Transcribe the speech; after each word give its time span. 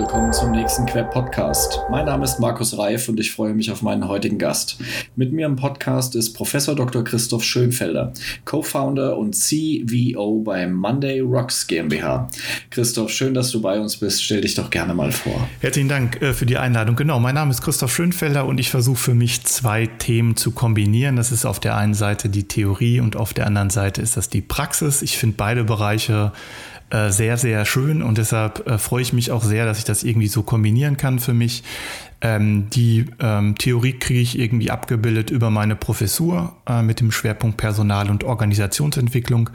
willkommen 0.00 0.32
zum 0.32 0.52
nächsten 0.52 0.86
Quer 0.86 1.04
Podcast. 1.04 1.80
Mein 1.90 2.06
Name 2.06 2.24
ist 2.24 2.40
Markus 2.40 2.78
Reif 2.78 3.10
und 3.10 3.20
ich 3.20 3.32
freue 3.32 3.52
mich 3.52 3.70
auf 3.70 3.82
meinen 3.82 4.08
heutigen 4.08 4.38
Gast. 4.38 4.78
Mit 5.14 5.30
mir 5.30 5.44
im 5.44 5.56
Podcast 5.56 6.16
ist 6.16 6.32
Professor 6.32 6.74
Dr. 6.74 7.04
Christoph 7.04 7.44
Schönfelder, 7.44 8.14
Co-Founder 8.46 9.18
und 9.18 9.34
CVO 9.34 10.40
bei 10.42 10.66
Monday 10.66 11.20
Rocks 11.20 11.66
GmbH. 11.66 12.30
Christoph, 12.70 13.10
schön, 13.10 13.34
dass 13.34 13.50
du 13.50 13.60
bei 13.60 13.78
uns 13.78 13.98
bist. 13.98 14.24
Stell 14.24 14.40
dich 14.40 14.54
doch 14.54 14.70
gerne 14.70 14.94
mal 14.94 15.12
vor. 15.12 15.46
Herzlichen 15.60 15.90
Dank 15.90 16.22
äh, 16.22 16.32
für 16.32 16.46
die 16.46 16.56
Einladung. 16.56 16.96
Genau, 16.96 17.20
mein 17.20 17.34
Name 17.34 17.50
ist 17.50 17.60
Christoph 17.60 17.94
Schönfelder 17.94 18.46
und 18.46 18.58
ich 18.58 18.70
versuche 18.70 18.96
für 18.98 19.14
mich 19.14 19.44
zwei 19.44 19.86
Themen 19.86 20.34
zu 20.34 20.52
kombinieren. 20.52 21.16
Das 21.16 21.30
ist 21.30 21.44
auf 21.44 21.60
der 21.60 21.76
einen 21.76 21.92
Seite 21.92 22.30
die 22.30 22.48
Theorie 22.48 23.00
und 23.00 23.16
auf 23.16 23.34
der 23.34 23.46
anderen 23.46 23.68
Seite 23.68 24.00
ist 24.00 24.16
das 24.16 24.30
die 24.30 24.40
Praxis. 24.40 25.02
Ich 25.02 25.18
finde 25.18 25.36
beide 25.36 25.62
Bereiche 25.62 26.32
äh, 26.90 27.10
sehr, 27.10 27.36
sehr 27.36 27.64
schön 27.64 28.02
und 28.02 28.18
deshalb 28.18 28.66
äh, 28.66 28.78
freue 28.78 29.02
ich 29.02 29.12
mich 29.12 29.30
auch 29.30 29.44
sehr, 29.44 29.64
dass 29.64 29.78
ich 29.78 29.84
das 29.84 30.02
irgendwie 30.02 30.28
so 30.28 30.42
kombinieren 30.42 30.96
kann 30.96 31.18
für 31.18 31.34
mich. 31.34 31.62
Ähm, 32.22 32.68
die 32.70 33.06
ähm, 33.18 33.56
Theorie 33.56 33.94
kriege 33.94 34.20
ich 34.20 34.38
irgendwie 34.38 34.70
abgebildet 34.70 35.30
über 35.30 35.50
meine 35.50 35.74
Professur 35.74 36.54
äh, 36.66 36.82
mit 36.82 37.00
dem 37.00 37.12
Schwerpunkt 37.12 37.56
Personal- 37.56 38.10
und 38.10 38.24
Organisationsentwicklung. 38.24 39.50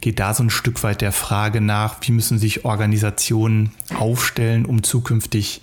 Geht 0.00 0.18
da 0.18 0.34
so 0.34 0.42
ein 0.42 0.50
Stück 0.50 0.82
weit 0.82 1.00
der 1.00 1.12
Frage 1.12 1.60
nach, 1.60 1.96
wie 2.02 2.12
müssen 2.12 2.38
sich 2.38 2.64
Organisationen 2.64 3.70
aufstellen, 3.96 4.64
um 4.64 4.82
zukünftig 4.82 5.60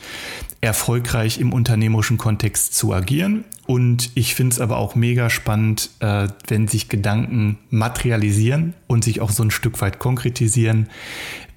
erfolgreich 0.66 1.40
im 1.40 1.54
unternehmerischen 1.54 2.18
Kontext 2.18 2.76
zu 2.76 2.94
agieren. 2.94 3.46
Und 3.68 4.12
ich 4.16 4.36
finde 4.36 4.54
es 4.54 4.60
aber 4.60 4.78
auch 4.78 4.96
mega 4.96 5.30
spannend, 5.30 5.92
äh, 6.00 6.28
wenn 6.48 6.67
sich 6.67 6.89
Gedanken 6.89 7.58
materialisieren 7.70 8.73
und 8.88 9.04
sich 9.04 9.22
auch 9.22 9.30
so 9.30 9.44
ein 9.44 9.52
Stück 9.52 9.81
weit 9.81 10.00
konkretisieren. 10.00 10.88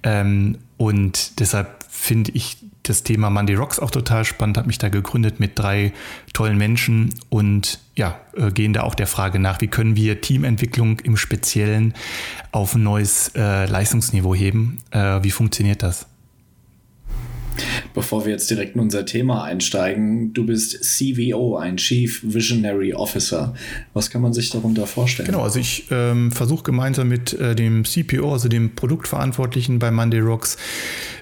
Ähm, 0.03 0.59
und 0.77 1.39
deshalb 1.39 1.85
finde 1.89 2.31
ich 2.33 2.57
das 2.83 3.03
Thema 3.03 3.29
Monday 3.29 3.55
Rocks 3.55 3.79
auch 3.79 3.91
total 3.91 4.25
spannend, 4.25 4.57
habe 4.57 4.67
mich 4.67 4.77
da 4.77 4.89
gegründet 4.89 5.39
mit 5.39 5.59
drei 5.59 5.91
tollen 6.33 6.57
Menschen 6.57 7.13
und 7.29 7.79
ja, 7.95 8.19
äh, 8.35 8.51
gehen 8.51 8.73
da 8.73 8.83
auch 8.83 8.95
der 8.95 9.07
Frage 9.07 9.39
nach, 9.39 9.59
wie 9.61 9.67
können 9.67 9.95
wir 9.95 10.21
Teamentwicklung 10.21 10.99
im 11.01 11.17
Speziellen 11.17 11.93
auf 12.51 12.75
ein 12.75 12.83
neues 12.83 13.31
äh, 13.35 13.65
Leistungsniveau 13.65 14.33
heben? 14.33 14.77
Äh, 14.91 15.23
wie 15.23 15.31
funktioniert 15.31 15.83
das? 15.83 16.07
Bevor 17.93 18.25
wir 18.25 18.31
jetzt 18.31 18.49
direkt 18.49 18.75
in 18.75 18.81
unser 18.81 19.05
Thema 19.05 19.43
einsteigen, 19.43 20.33
du 20.33 20.45
bist 20.45 20.83
CVO, 20.83 21.57
ein 21.57 21.77
Chief 21.77 22.21
Visionary 22.23 22.93
Officer. 22.93 23.53
Was 23.93 24.09
kann 24.09 24.21
man 24.21 24.33
sich 24.33 24.49
darunter 24.49 24.87
vorstellen? 24.87 25.27
Genau, 25.27 25.43
also 25.43 25.59
ich 25.59 25.85
ähm, 25.91 26.31
versuche 26.31 26.63
gemeinsam 26.63 27.09
mit 27.09 27.33
äh, 27.33 27.55
dem 27.55 27.85
CPO, 27.85 28.31
also 28.31 28.47
dem 28.49 28.75
Produktverantwortlichen 28.75 29.79
bei 29.79 29.91
Monday 29.91 30.19
Rocks, 30.19 30.57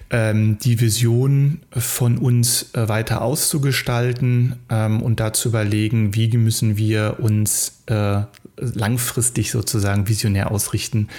ähm, 0.09 0.57
die 0.59 0.79
Vision 0.79 1.61
von 1.71 2.17
uns 2.17 2.73
äh, 2.73 2.87
weiter 2.87 3.21
auszugestalten 3.21 4.55
ähm, 4.69 5.01
und 5.01 5.19
dazu 5.19 5.49
überlegen, 5.49 6.15
wie 6.15 6.35
müssen 6.37 6.77
wir 6.77 7.17
uns 7.19 7.83
äh, 7.87 8.21
langfristig 8.57 9.51
sozusagen 9.51 10.07
visionär 10.07 10.51
ausrichten 10.51 11.09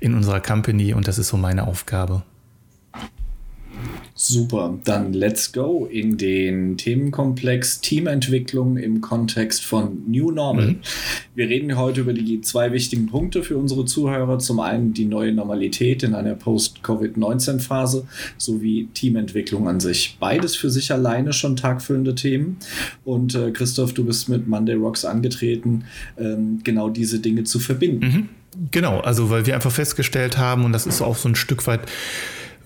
in 0.00 0.14
unserer 0.14 0.40
Company 0.40 0.94
und 0.94 1.08
das 1.08 1.18
ist 1.18 1.28
so 1.28 1.36
meine 1.36 1.66
Aufgabe. 1.66 2.22
Super, 4.14 4.78
dann 4.84 5.12
let's 5.12 5.52
go 5.52 5.86
in 5.90 6.16
den 6.16 6.78
Themenkomplex 6.78 7.80
Teamentwicklung 7.80 8.76
im 8.78 9.00
Kontext 9.00 9.64
von 9.64 10.02
New 10.06 10.30
Normal. 10.30 10.68
Mhm. 10.68 10.78
Wir 11.34 11.48
reden 11.48 11.76
heute 11.76 12.00
über 12.00 12.14
die 12.14 12.40
zwei 12.40 12.72
wichtigen 12.72 13.06
Punkte 13.06 13.42
für 13.42 13.58
unsere 13.58 13.84
Zuhörer. 13.84 14.38
Zum 14.38 14.60
einen 14.60 14.94
die 14.94 15.04
neue 15.04 15.32
Normalität 15.32 16.02
in 16.02 16.14
einer 16.14 16.34
Post-Covid-19-Phase 16.34 18.06
sowie 18.38 18.88
Teamentwicklung 18.94 19.68
an 19.68 19.80
sich. 19.80 20.16
Beides 20.18 20.56
für 20.56 20.70
sich 20.70 20.90
alleine 20.92 21.32
schon 21.32 21.56
tagfüllende 21.56 22.14
Themen. 22.14 22.56
Und 23.04 23.34
äh, 23.34 23.50
Christoph, 23.50 23.92
du 23.92 24.04
bist 24.04 24.28
mit 24.28 24.48
Monday 24.48 24.76
Rocks 24.76 25.04
angetreten, 25.04 25.84
ähm, 26.18 26.60
genau 26.64 26.88
diese 26.88 27.20
Dinge 27.20 27.44
zu 27.44 27.58
verbinden. 27.58 28.06
Mhm. 28.06 28.28
Genau, 28.70 29.00
also 29.00 29.28
weil 29.28 29.46
wir 29.46 29.54
einfach 29.54 29.70
festgestellt 29.70 30.38
haben, 30.38 30.64
und 30.64 30.72
das 30.72 30.86
ist 30.86 31.02
auch 31.02 31.16
so 31.16 31.28
ein 31.28 31.34
Stück 31.34 31.66
weit 31.66 31.82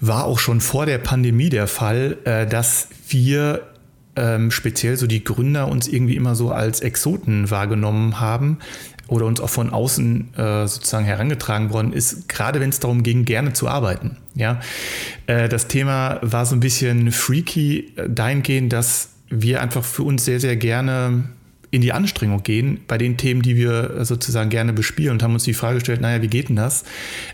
war 0.00 0.24
auch 0.24 0.38
schon 0.38 0.60
vor 0.60 0.86
der 0.86 0.98
Pandemie 0.98 1.50
der 1.50 1.66
Fall, 1.66 2.18
äh, 2.24 2.46
dass 2.46 2.88
wir 3.08 3.62
ähm, 4.16 4.50
speziell 4.50 4.96
so 4.96 5.06
die 5.06 5.24
Gründer 5.24 5.68
uns 5.68 5.88
irgendwie 5.88 6.16
immer 6.16 6.34
so 6.34 6.50
als 6.50 6.80
Exoten 6.80 7.50
wahrgenommen 7.50 8.20
haben 8.20 8.58
oder 9.08 9.26
uns 9.26 9.40
auch 9.40 9.50
von 9.50 9.70
außen 9.70 10.34
äh, 10.34 10.66
sozusagen 10.66 11.04
herangetragen 11.04 11.72
worden 11.72 11.92
ist, 11.92 12.28
gerade 12.28 12.60
wenn 12.60 12.70
es 12.70 12.80
darum 12.80 13.02
ging, 13.02 13.24
gerne 13.24 13.52
zu 13.52 13.68
arbeiten. 13.68 14.16
Ja, 14.34 14.60
äh, 15.26 15.48
das 15.48 15.68
Thema 15.68 16.18
war 16.22 16.46
so 16.46 16.54
ein 16.54 16.60
bisschen 16.60 17.12
freaky 17.12 17.92
dahingehend, 18.08 18.72
dass 18.72 19.10
wir 19.28 19.60
einfach 19.60 19.84
für 19.84 20.02
uns 20.02 20.24
sehr, 20.24 20.40
sehr 20.40 20.56
gerne 20.56 21.24
in 21.70 21.80
die 21.80 21.92
Anstrengung 21.92 22.42
gehen 22.42 22.80
bei 22.88 22.98
den 22.98 23.16
Themen, 23.16 23.42
die 23.42 23.56
wir 23.56 24.04
sozusagen 24.04 24.50
gerne 24.50 24.72
bespielen 24.72 25.12
und 25.12 25.22
haben 25.22 25.34
uns 25.34 25.44
die 25.44 25.54
Frage 25.54 25.76
gestellt, 25.76 26.00
naja, 26.00 26.20
wie 26.20 26.28
geht 26.28 26.48
denn 26.48 26.56
das? 26.56 26.84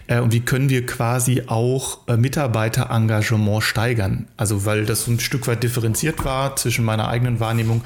Äh, 0.07 0.21
und 0.21 0.33
wie 0.33 0.41
können 0.41 0.69
wir 0.69 0.85
quasi 0.85 1.45
auch 1.47 2.07
äh, 2.07 2.17
Mitarbeiterengagement 2.17 3.63
steigern? 3.63 4.29
Also 4.37 4.67
weil 4.67 4.85
das 4.85 5.07
ein 5.07 5.21
Stück 5.21 5.47
weit 5.47 5.63
differenziert 5.63 6.25
war 6.25 6.57
zwischen 6.57 6.85
meiner 6.85 7.09
eigenen 7.09 7.41
Wahrnehmung 7.41 7.83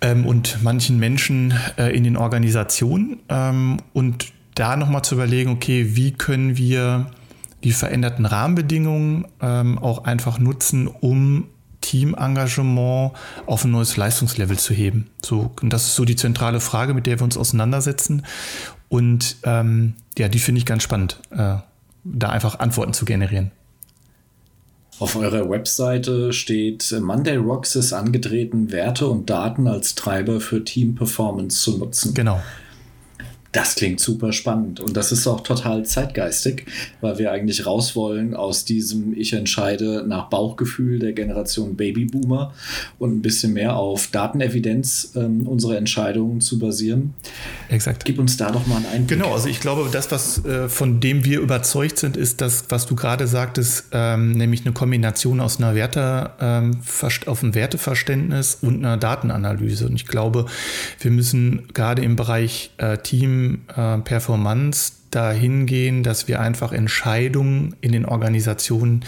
ähm, 0.00 0.26
und 0.26 0.62
manchen 0.62 0.98
Menschen 0.98 1.54
äh, 1.78 1.96
in 1.96 2.04
den 2.04 2.16
Organisationen 2.16 3.20
ähm, 3.28 3.78
und 3.92 4.32
da 4.54 4.76
nochmal 4.76 5.02
zu 5.02 5.14
überlegen, 5.14 5.50
okay, 5.50 5.96
wie 5.96 6.12
können 6.12 6.56
wir 6.56 7.10
die 7.64 7.72
veränderten 7.72 8.26
Rahmenbedingungen 8.26 9.26
ähm, 9.40 9.78
auch 9.78 10.04
einfach 10.04 10.38
nutzen, 10.38 10.86
um 10.86 11.48
Teamengagement 11.86 13.12
auf 13.46 13.64
ein 13.64 13.70
neues 13.70 13.96
Leistungslevel 13.96 14.58
zu 14.58 14.74
heben. 14.74 15.08
So, 15.24 15.52
und 15.62 15.72
das 15.72 15.84
ist 15.84 15.94
so 15.94 16.04
die 16.04 16.16
zentrale 16.16 16.60
Frage, 16.60 16.94
mit 16.94 17.06
der 17.06 17.20
wir 17.20 17.24
uns 17.24 17.36
auseinandersetzen. 17.36 18.26
Und 18.88 19.36
ähm, 19.44 19.94
ja, 20.18 20.28
die 20.28 20.40
finde 20.40 20.58
ich 20.58 20.66
ganz 20.66 20.82
spannend, 20.82 21.20
äh, 21.30 21.56
da 22.04 22.28
einfach 22.28 22.58
Antworten 22.58 22.92
zu 22.92 23.04
generieren. 23.04 23.52
Auf 24.98 25.14
eurer 25.14 25.48
Webseite 25.48 26.32
steht, 26.32 26.94
Monday 27.00 27.36
Rocks 27.36 27.76
ist 27.76 27.92
angetreten, 27.92 28.72
Werte 28.72 29.06
und 29.06 29.28
Daten 29.28 29.68
als 29.68 29.94
Treiber 29.94 30.40
für 30.40 30.64
Team 30.64 30.94
Performance 30.94 31.60
zu 31.60 31.78
nutzen. 31.78 32.14
Genau. 32.14 32.40
Das 33.56 33.74
klingt 33.74 34.00
super 34.00 34.34
spannend 34.34 34.80
und 34.80 34.98
das 34.98 35.12
ist 35.12 35.26
auch 35.26 35.40
total 35.40 35.86
zeitgeistig, 35.86 36.66
weil 37.00 37.16
wir 37.16 37.32
eigentlich 37.32 37.64
raus 37.64 37.96
wollen 37.96 38.34
aus 38.34 38.66
diesem 38.66 39.18
Ich 39.18 39.32
entscheide 39.32 40.04
nach 40.06 40.28
Bauchgefühl 40.28 40.98
der 40.98 41.14
Generation 41.14 41.74
Babyboomer 41.74 42.52
und 42.98 43.16
ein 43.16 43.22
bisschen 43.22 43.54
mehr 43.54 43.76
auf 43.76 44.08
Datenevidenz 44.08 45.12
ähm, 45.16 45.46
unsere 45.46 45.78
Entscheidungen 45.78 46.42
zu 46.42 46.58
basieren. 46.58 47.14
Exakt. 47.70 48.04
Gib 48.04 48.18
uns 48.18 48.36
da 48.36 48.50
doch 48.50 48.66
mal 48.66 48.76
einen 48.76 48.86
Einblick. 48.88 49.18
Genau, 49.18 49.32
also 49.32 49.48
ich 49.48 49.60
glaube, 49.60 49.88
das, 49.90 50.10
was 50.10 50.44
äh, 50.44 50.68
von 50.68 51.00
dem 51.00 51.24
wir 51.24 51.40
überzeugt 51.40 51.98
sind, 51.98 52.18
ist 52.18 52.42
das, 52.42 52.66
was 52.68 52.84
du 52.84 52.94
gerade 52.94 53.26
sagtest, 53.26 53.86
ähm, 53.92 54.32
nämlich 54.32 54.66
eine 54.66 54.74
Kombination 54.74 55.40
aus 55.40 55.56
einer 55.56 55.74
Werte, 55.74 56.32
ähm, 56.40 56.80
auf 57.24 57.42
einem 57.42 57.54
Werteverständnis 57.54 58.58
und 58.60 58.84
einer 58.84 58.98
Datenanalyse. 58.98 59.86
Und 59.86 59.94
ich 59.94 60.06
glaube, 60.06 60.44
wir 61.00 61.10
müssen 61.10 61.68
gerade 61.72 62.02
im 62.02 62.16
Bereich 62.16 62.72
äh, 62.76 62.98
Team 62.98 63.45
äh, 63.74 63.98
Performance 63.98 64.92
dahin 65.10 65.66
gehen, 65.66 66.02
dass 66.02 66.28
wir 66.28 66.40
einfach 66.40 66.72
Entscheidungen 66.72 67.76
in 67.80 67.92
den 67.92 68.04
Organisationen 68.04 69.04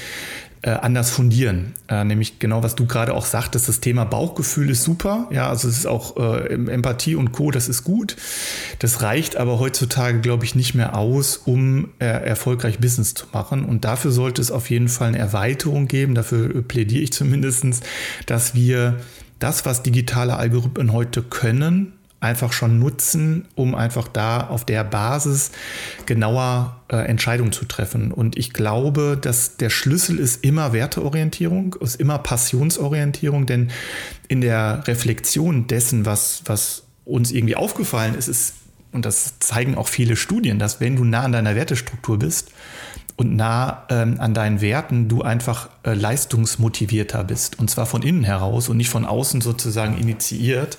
äh, 0.62 0.70
anders 0.70 1.10
fundieren. 1.10 1.74
Äh, 1.88 2.04
nämlich 2.04 2.40
genau, 2.40 2.62
was 2.62 2.74
du 2.74 2.86
gerade 2.86 3.14
auch 3.14 3.24
sagtest, 3.24 3.68
das 3.68 3.80
Thema 3.80 4.04
Bauchgefühl 4.04 4.70
ist 4.70 4.82
super. 4.82 5.28
Ja, 5.30 5.48
also 5.48 5.68
es 5.68 5.78
ist 5.78 5.86
auch 5.86 6.16
äh, 6.16 6.52
Empathie 6.52 7.14
und 7.14 7.30
Co., 7.30 7.50
das 7.50 7.68
ist 7.68 7.84
gut. 7.84 8.16
Das 8.80 9.02
reicht 9.02 9.36
aber 9.36 9.60
heutzutage, 9.60 10.20
glaube 10.20 10.44
ich, 10.44 10.56
nicht 10.56 10.74
mehr 10.74 10.96
aus, 10.96 11.36
um 11.36 11.90
äh, 12.00 12.06
erfolgreich 12.06 12.80
Business 12.80 13.14
zu 13.14 13.26
machen. 13.32 13.64
Und 13.64 13.84
dafür 13.84 14.10
sollte 14.10 14.42
es 14.42 14.50
auf 14.50 14.68
jeden 14.68 14.88
Fall 14.88 15.08
eine 15.08 15.18
Erweiterung 15.18 15.86
geben. 15.86 16.16
Dafür 16.16 16.62
plädiere 16.62 17.04
ich 17.04 17.12
zumindest, 17.12 17.64
dass 18.26 18.54
wir 18.54 18.96
das, 19.38 19.64
was 19.64 19.84
digitale 19.84 20.36
Algorithmen 20.36 20.92
heute 20.92 21.22
können, 21.22 21.92
einfach 22.20 22.52
schon 22.52 22.78
nutzen, 22.78 23.46
um 23.54 23.74
einfach 23.74 24.08
da 24.08 24.48
auf 24.48 24.64
der 24.64 24.82
Basis 24.82 25.52
genauer 26.04 26.80
äh, 26.88 26.96
Entscheidungen 26.96 27.52
zu 27.52 27.64
treffen. 27.64 28.10
Und 28.10 28.36
ich 28.36 28.52
glaube, 28.52 29.16
dass 29.20 29.56
der 29.56 29.70
Schlüssel 29.70 30.18
ist 30.18 30.44
immer 30.44 30.72
Werteorientierung, 30.72 31.76
ist 31.80 32.00
immer 32.00 32.18
Passionsorientierung, 32.18 33.46
denn 33.46 33.70
in 34.26 34.40
der 34.40 34.82
Reflexion 34.88 35.68
dessen, 35.68 36.06
was, 36.06 36.42
was 36.46 36.84
uns 37.04 37.30
irgendwie 37.30 37.56
aufgefallen 37.56 38.14
ist, 38.16 38.28
ist, 38.28 38.54
und 38.90 39.04
das 39.04 39.38
zeigen 39.38 39.76
auch 39.76 39.86
viele 39.86 40.16
Studien, 40.16 40.58
dass 40.58 40.80
wenn 40.80 40.96
du 40.96 41.04
nah 41.04 41.22
an 41.22 41.32
deiner 41.32 41.54
Wertestruktur 41.54 42.18
bist 42.18 42.50
und 43.18 43.34
nah 43.34 43.84
ähm, 43.90 44.14
an 44.20 44.32
deinen 44.32 44.60
Werten 44.60 45.08
du 45.08 45.22
einfach 45.22 45.70
äh, 45.82 45.92
leistungsmotivierter 45.92 47.24
bist. 47.24 47.58
Und 47.58 47.68
zwar 47.68 47.84
von 47.84 48.02
innen 48.02 48.22
heraus 48.22 48.68
und 48.68 48.76
nicht 48.76 48.90
von 48.90 49.04
außen 49.04 49.40
sozusagen 49.40 49.98
initiiert 49.98 50.78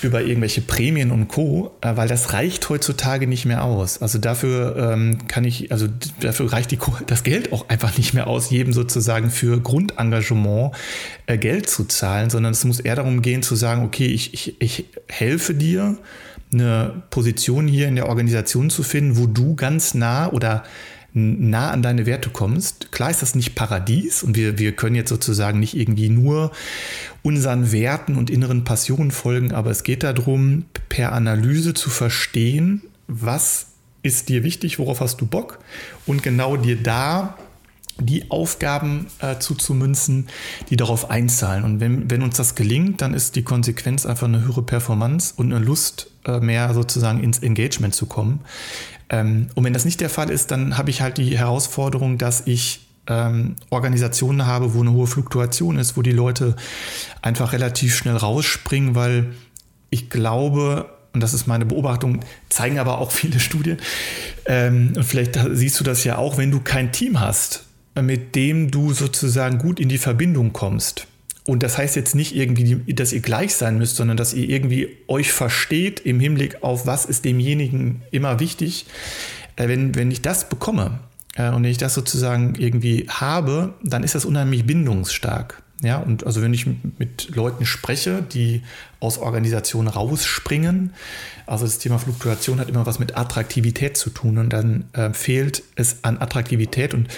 über 0.00 0.22
irgendwelche 0.22 0.62
Prämien 0.62 1.10
und 1.10 1.28
Co., 1.28 1.76
äh, 1.82 1.94
weil 1.94 2.08
das 2.08 2.32
reicht 2.32 2.66
heutzutage 2.70 3.26
nicht 3.26 3.44
mehr 3.44 3.64
aus. 3.64 4.00
Also 4.00 4.18
dafür 4.18 4.92
ähm, 4.94 5.28
kann 5.28 5.44
ich, 5.44 5.70
also 5.70 5.88
dafür 6.20 6.50
reicht 6.50 6.70
die, 6.70 6.78
das 7.06 7.22
Geld 7.22 7.52
auch 7.52 7.68
einfach 7.68 7.98
nicht 7.98 8.14
mehr 8.14 8.28
aus, 8.28 8.48
jedem 8.48 8.72
sozusagen 8.72 9.28
für 9.28 9.60
Grundengagement 9.60 10.74
äh, 11.26 11.36
Geld 11.36 11.68
zu 11.68 11.84
zahlen, 11.84 12.30
sondern 12.30 12.52
es 12.52 12.64
muss 12.64 12.80
eher 12.80 12.96
darum 12.96 13.20
gehen 13.20 13.42
zu 13.42 13.56
sagen, 13.56 13.84
okay, 13.84 14.06
ich, 14.06 14.32
ich, 14.32 14.58
ich 14.62 14.86
helfe 15.06 15.52
dir, 15.52 15.98
eine 16.50 17.02
Position 17.10 17.68
hier 17.68 17.88
in 17.88 17.96
der 17.96 18.08
Organisation 18.08 18.70
zu 18.70 18.82
finden, 18.82 19.18
wo 19.18 19.26
du 19.26 19.54
ganz 19.54 19.92
nah 19.92 20.32
oder 20.32 20.64
nah 21.18 21.70
an 21.70 21.82
deine 21.82 22.06
Werte 22.06 22.30
kommst. 22.30 22.92
Klar 22.92 23.10
ist 23.10 23.22
das 23.22 23.34
nicht 23.34 23.54
Paradies 23.54 24.22
und 24.22 24.36
wir, 24.36 24.58
wir 24.58 24.72
können 24.72 24.94
jetzt 24.94 25.10
sozusagen 25.10 25.60
nicht 25.60 25.76
irgendwie 25.76 26.08
nur 26.08 26.52
unseren 27.22 27.72
Werten 27.72 28.16
und 28.16 28.30
inneren 28.30 28.64
Passionen 28.64 29.10
folgen, 29.10 29.52
aber 29.52 29.70
es 29.70 29.82
geht 29.82 30.02
darum, 30.02 30.64
per 30.88 31.12
Analyse 31.12 31.74
zu 31.74 31.90
verstehen, 31.90 32.82
was 33.06 33.66
ist 34.02 34.28
dir 34.28 34.44
wichtig, 34.44 34.78
worauf 34.78 35.00
hast 35.00 35.20
du 35.20 35.26
Bock 35.26 35.58
und 36.06 36.22
genau 36.22 36.56
dir 36.56 36.76
da 36.76 37.36
die 38.00 38.30
Aufgaben 38.30 39.06
äh, 39.18 39.38
zuzumünzen, 39.38 40.28
die 40.70 40.76
darauf 40.76 41.10
einzahlen. 41.10 41.64
Und 41.64 41.80
wenn, 41.80 42.10
wenn 42.10 42.22
uns 42.22 42.36
das 42.36 42.54
gelingt, 42.54 43.02
dann 43.02 43.12
ist 43.12 43.36
die 43.36 43.42
Konsequenz 43.42 44.06
einfach 44.06 44.28
eine 44.28 44.42
höhere 44.42 44.62
Performance 44.62 45.34
und 45.36 45.52
eine 45.52 45.64
Lust, 45.64 46.10
äh, 46.24 46.38
mehr 46.40 46.72
sozusagen 46.74 47.22
ins 47.22 47.40
Engagement 47.40 47.94
zu 47.94 48.06
kommen. 48.06 48.40
Ähm, 49.10 49.48
und 49.54 49.64
wenn 49.64 49.72
das 49.72 49.84
nicht 49.84 50.00
der 50.00 50.10
Fall 50.10 50.30
ist, 50.30 50.50
dann 50.50 50.76
habe 50.76 50.90
ich 50.90 51.00
halt 51.00 51.18
die 51.18 51.38
Herausforderung, 51.38 52.18
dass 52.18 52.46
ich 52.46 52.80
ähm, 53.08 53.56
Organisationen 53.70 54.46
habe, 54.46 54.74
wo 54.74 54.80
eine 54.80 54.92
hohe 54.92 55.06
Fluktuation 55.06 55.78
ist, 55.78 55.96
wo 55.96 56.02
die 56.02 56.12
Leute 56.12 56.56
einfach 57.22 57.52
relativ 57.52 57.96
schnell 57.96 58.16
rausspringen, 58.16 58.94
weil 58.94 59.32
ich 59.90 60.10
glaube, 60.10 60.90
und 61.14 61.22
das 61.22 61.32
ist 61.32 61.46
meine 61.46 61.64
Beobachtung, 61.64 62.20
zeigen 62.48 62.78
aber 62.78 62.98
auch 62.98 63.10
viele 63.12 63.40
Studien, 63.40 63.78
ähm, 64.44 64.92
und 64.96 65.04
vielleicht 65.04 65.38
siehst 65.52 65.80
du 65.80 65.84
das 65.84 66.04
ja 66.04 66.18
auch, 66.18 66.36
wenn 66.36 66.50
du 66.50 66.60
kein 66.60 66.92
Team 66.92 67.20
hast, 67.20 67.64
mit 68.00 68.34
dem 68.34 68.70
du 68.70 68.92
sozusagen 68.92 69.58
gut 69.58 69.80
in 69.80 69.88
die 69.88 69.98
Verbindung 69.98 70.52
kommst, 70.52 71.06
und 71.48 71.62
das 71.62 71.78
heißt 71.78 71.96
jetzt 71.96 72.14
nicht 72.14 72.36
irgendwie, 72.36 72.92
dass 72.92 73.10
ihr 73.10 73.20
gleich 73.20 73.54
sein 73.54 73.78
müsst, 73.78 73.96
sondern 73.96 74.18
dass 74.18 74.34
ihr 74.34 74.46
irgendwie 74.50 74.98
euch 75.06 75.32
versteht 75.32 75.98
im 76.00 76.20
Hinblick 76.20 76.62
auf, 76.62 76.86
was 76.86 77.06
ist 77.06 77.24
demjenigen 77.24 78.02
immer 78.10 78.38
wichtig. 78.38 78.84
Äh, 79.56 79.66
wenn, 79.66 79.94
wenn 79.94 80.10
ich 80.10 80.20
das 80.20 80.50
bekomme 80.50 81.00
äh, 81.36 81.48
und 81.48 81.62
wenn 81.62 81.70
ich 81.70 81.78
das 81.78 81.94
sozusagen 81.94 82.54
irgendwie 82.56 83.06
habe, 83.08 83.72
dann 83.82 84.04
ist 84.04 84.14
das 84.14 84.26
unheimlich 84.26 84.66
bindungsstark. 84.66 85.62
Ja, 85.82 85.98
und 86.00 86.26
also 86.26 86.42
wenn 86.42 86.52
ich 86.52 86.66
mit 86.98 87.34
Leuten 87.34 87.64
spreche, 87.64 88.20
die 88.20 88.62
aus 89.00 89.16
Organisationen 89.16 89.88
rausspringen, 89.88 90.92
also 91.46 91.64
das 91.64 91.78
Thema 91.78 91.98
Fluktuation 91.98 92.60
hat 92.60 92.68
immer 92.68 92.84
was 92.84 92.98
mit 92.98 93.16
Attraktivität 93.16 93.96
zu 93.96 94.10
tun 94.10 94.36
und 94.36 94.52
dann 94.52 94.84
äh, 94.92 95.14
fehlt 95.14 95.62
es 95.76 96.04
an 96.04 96.18
Attraktivität 96.18 96.92
und 96.92 97.08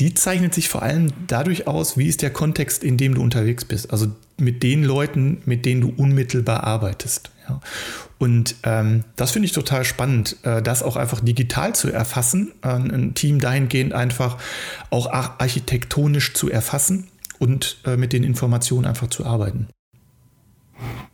die 0.00 0.14
zeichnet 0.14 0.54
sich 0.54 0.68
vor 0.68 0.82
allem 0.82 1.12
dadurch 1.26 1.66
aus, 1.66 1.98
wie 1.98 2.06
ist 2.06 2.22
der 2.22 2.30
Kontext, 2.30 2.82
in 2.82 2.96
dem 2.96 3.14
du 3.14 3.22
unterwegs 3.22 3.66
bist. 3.66 3.92
Also 3.92 4.08
mit 4.38 4.62
den 4.62 4.82
Leuten, 4.82 5.42
mit 5.44 5.66
denen 5.66 5.82
du 5.82 5.92
unmittelbar 5.94 6.64
arbeitest. 6.64 7.30
Ja. 7.48 7.60
Und 8.18 8.56
ähm, 8.62 9.04
das 9.16 9.32
finde 9.32 9.46
ich 9.46 9.52
total 9.52 9.84
spannend, 9.84 10.36
äh, 10.42 10.62
das 10.62 10.82
auch 10.82 10.96
einfach 10.96 11.20
digital 11.20 11.74
zu 11.74 11.90
erfassen, 11.90 12.52
äh, 12.62 12.68
ein 12.68 13.14
Team 13.14 13.40
dahingehend 13.40 13.92
einfach 13.92 14.38
auch 14.88 15.10
architektonisch 15.12 16.32
zu 16.32 16.50
erfassen 16.50 17.08
und 17.38 17.78
äh, 17.84 17.96
mit 17.96 18.12
den 18.12 18.24
Informationen 18.24 18.86
einfach 18.86 19.08
zu 19.08 19.26
arbeiten. 19.26 19.68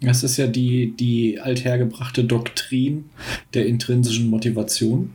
Das 0.00 0.22
ist 0.22 0.36
ja 0.36 0.46
die, 0.46 0.94
die 0.96 1.40
althergebrachte 1.40 2.24
Doktrin 2.24 3.06
der 3.54 3.66
intrinsischen 3.66 4.30
Motivation. 4.30 5.10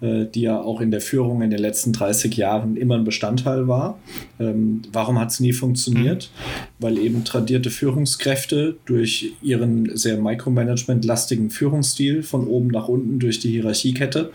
Äh, 0.00 0.24
die 0.34 0.40
ja 0.40 0.58
auch 0.58 0.80
in 0.80 0.90
der 0.90 1.02
Führung 1.02 1.42
in 1.42 1.50
den 1.50 1.58
letzten 1.58 1.92
30 1.92 2.34
Jahren 2.34 2.76
immer 2.76 2.94
ein 2.94 3.04
Bestandteil 3.04 3.68
war. 3.68 3.98
Ähm, 4.38 4.80
warum 4.92 5.18
hat 5.20 5.30
es 5.30 5.40
nie 5.40 5.52
funktioniert? 5.52 6.30
Mhm. 6.32 6.82
Weil 6.82 6.98
eben 6.98 7.24
tradierte 7.24 7.68
Führungskräfte 7.68 8.76
durch 8.86 9.34
ihren 9.42 9.94
sehr 9.94 10.16
Micromanagement-lastigen 10.16 11.50
Führungsstil 11.50 12.22
von 12.22 12.46
oben 12.46 12.68
nach 12.68 12.88
unten 12.88 13.18
durch 13.18 13.40
die 13.40 13.50
Hierarchiekette 13.50 14.30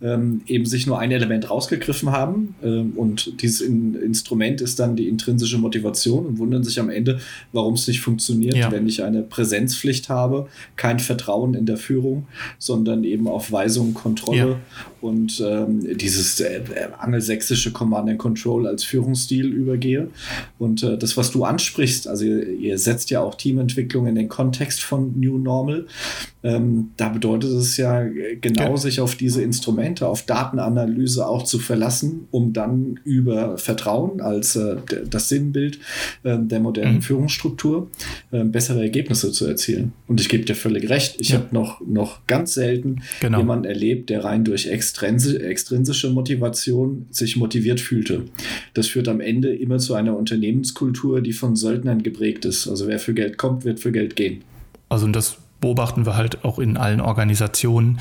ähm, 0.00 0.42
eben 0.46 0.64
sich 0.64 0.86
nur 0.86 1.00
ein 1.00 1.10
Element 1.10 1.50
rausgegriffen 1.50 2.12
haben. 2.12 2.54
Ähm, 2.62 2.92
und 2.94 3.42
dieses 3.42 3.62
in 3.62 3.96
Instrument 3.96 4.60
ist 4.60 4.78
dann 4.78 4.94
die 4.94 5.08
intrinsische 5.08 5.58
Motivation 5.58 6.24
und 6.24 6.38
wundern 6.38 6.62
sich 6.62 6.78
am 6.78 6.88
Ende, 6.88 7.18
warum 7.52 7.74
es 7.74 7.88
nicht 7.88 8.00
funktioniert, 8.00 8.54
ja. 8.54 8.70
wenn 8.70 8.86
ich 8.86 9.02
eine 9.02 9.22
Präsenzpflicht 9.22 10.08
habe, 10.08 10.46
kein 10.76 11.00
Vertrauen 11.00 11.54
in 11.54 11.66
der 11.66 11.78
Führung, 11.78 12.28
sondern 12.58 13.02
eben 13.02 13.26
auf 13.26 13.50
Weisung, 13.50 13.92
Kontrolle 13.92 14.38
ja 14.38 14.56
und 15.00 15.42
ähm, 15.44 15.96
dieses 15.96 16.40
äh, 16.40 16.60
angelsächsische 16.98 17.72
Command 17.72 18.08
and 18.10 18.18
Control 18.18 18.66
als 18.66 18.84
Führungsstil 18.84 19.46
übergehe. 19.46 20.10
Und 20.58 20.82
äh, 20.82 20.98
das, 20.98 21.16
was 21.16 21.30
du 21.30 21.44
ansprichst, 21.44 22.08
also 22.08 22.24
ihr, 22.24 22.48
ihr, 22.48 22.78
setzt 22.78 23.10
ja 23.10 23.20
auch 23.20 23.34
Teamentwicklung 23.34 24.06
in 24.06 24.14
den 24.14 24.28
Kontext 24.28 24.82
von 24.82 25.18
New 25.18 25.38
Normal. 25.38 25.86
Ähm, 26.42 26.90
da 26.96 27.10
bedeutet 27.10 27.50
es 27.50 27.76
ja 27.76 28.02
genau, 28.40 28.70
ja. 28.70 28.76
sich 28.76 29.00
auf 29.00 29.14
diese 29.14 29.42
Instrumente, 29.42 30.06
auf 30.06 30.24
Datenanalyse 30.24 31.26
auch 31.26 31.44
zu 31.44 31.58
verlassen, 31.58 32.26
um 32.30 32.52
dann 32.52 32.98
über 33.04 33.58
Vertrauen 33.58 34.20
als 34.20 34.56
äh, 34.56 34.76
das 35.08 35.28
Sinnbild 35.28 35.78
äh, 36.22 36.38
der 36.38 36.60
modernen 36.60 36.96
mhm. 36.96 37.02
Führungsstruktur 37.02 37.90
äh, 38.30 38.44
bessere 38.44 38.80
Ergebnisse 38.80 39.32
zu 39.32 39.46
erzielen. 39.46 39.92
Und 40.06 40.20
ich 40.20 40.28
gebe 40.28 40.44
dir 40.44 40.54
völlig 40.54 40.88
recht, 40.88 41.16
ich 41.20 41.30
ja. 41.30 41.38
habe 41.38 41.48
noch, 41.52 41.80
noch 41.86 42.26
ganz 42.26 42.54
selten 42.54 43.02
genau. 43.20 43.38
jemanden 43.38 43.66
erlebt, 43.66 44.08
der 44.08 44.24
rein 44.24 44.44
durch 44.44 44.66
extrinsische 44.66 46.10
Motivation 46.10 47.06
sich 47.10 47.36
motiviert 47.36 47.80
fühlte. 47.80 48.24
Das 48.72 48.86
führt 48.86 49.08
am 49.08 49.20
Ende 49.20 49.54
immer 49.54 49.78
zu 49.78 49.94
einer 49.94 50.16
Unternehmenskultur, 50.16 51.20
die 51.20 51.32
von 51.32 51.54
Söldnern 51.54 52.02
geprägt 52.02 52.46
ist. 52.46 52.66
Also 52.66 52.88
wer 52.88 52.98
für 52.98 53.12
Geld 53.12 53.36
kommt, 53.36 53.64
wird 53.64 53.80
für 53.80 53.92
Geld 53.92 54.16
gehen. 54.16 54.42
Also 54.88 55.06
das 55.08 55.36
beobachten 55.60 56.06
wir 56.06 56.16
halt 56.16 56.44
auch 56.44 56.58
in 56.58 56.76
allen 56.76 57.00
Organisationen, 57.00 58.00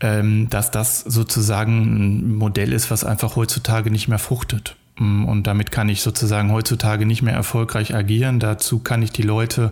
ähm, 0.00 0.48
dass 0.50 0.70
das 0.70 1.00
sozusagen 1.00 1.82
ein 2.22 2.34
Modell 2.36 2.72
ist, 2.72 2.90
was 2.90 3.04
einfach 3.04 3.36
heutzutage 3.36 3.90
nicht 3.90 4.08
mehr 4.08 4.18
fruchtet. 4.18 4.76
Mm, 4.96 5.24
und 5.24 5.46
damit 5.46 5.72
kann 5.72 5.88
ich 5.88 6.02
sozusagen 6.02 6.52
heutzutage 6.52 7.06
nicht 7.06 7.22
mehr 7.22 7.34
erfolgreich 7.34 7.94
agieren. 7.94 8.38
Dazu 8.38 8.78
kann 8.78 9.02
ich 9.02 9.10
die 9.10 9.22
Leute 9.22 9.70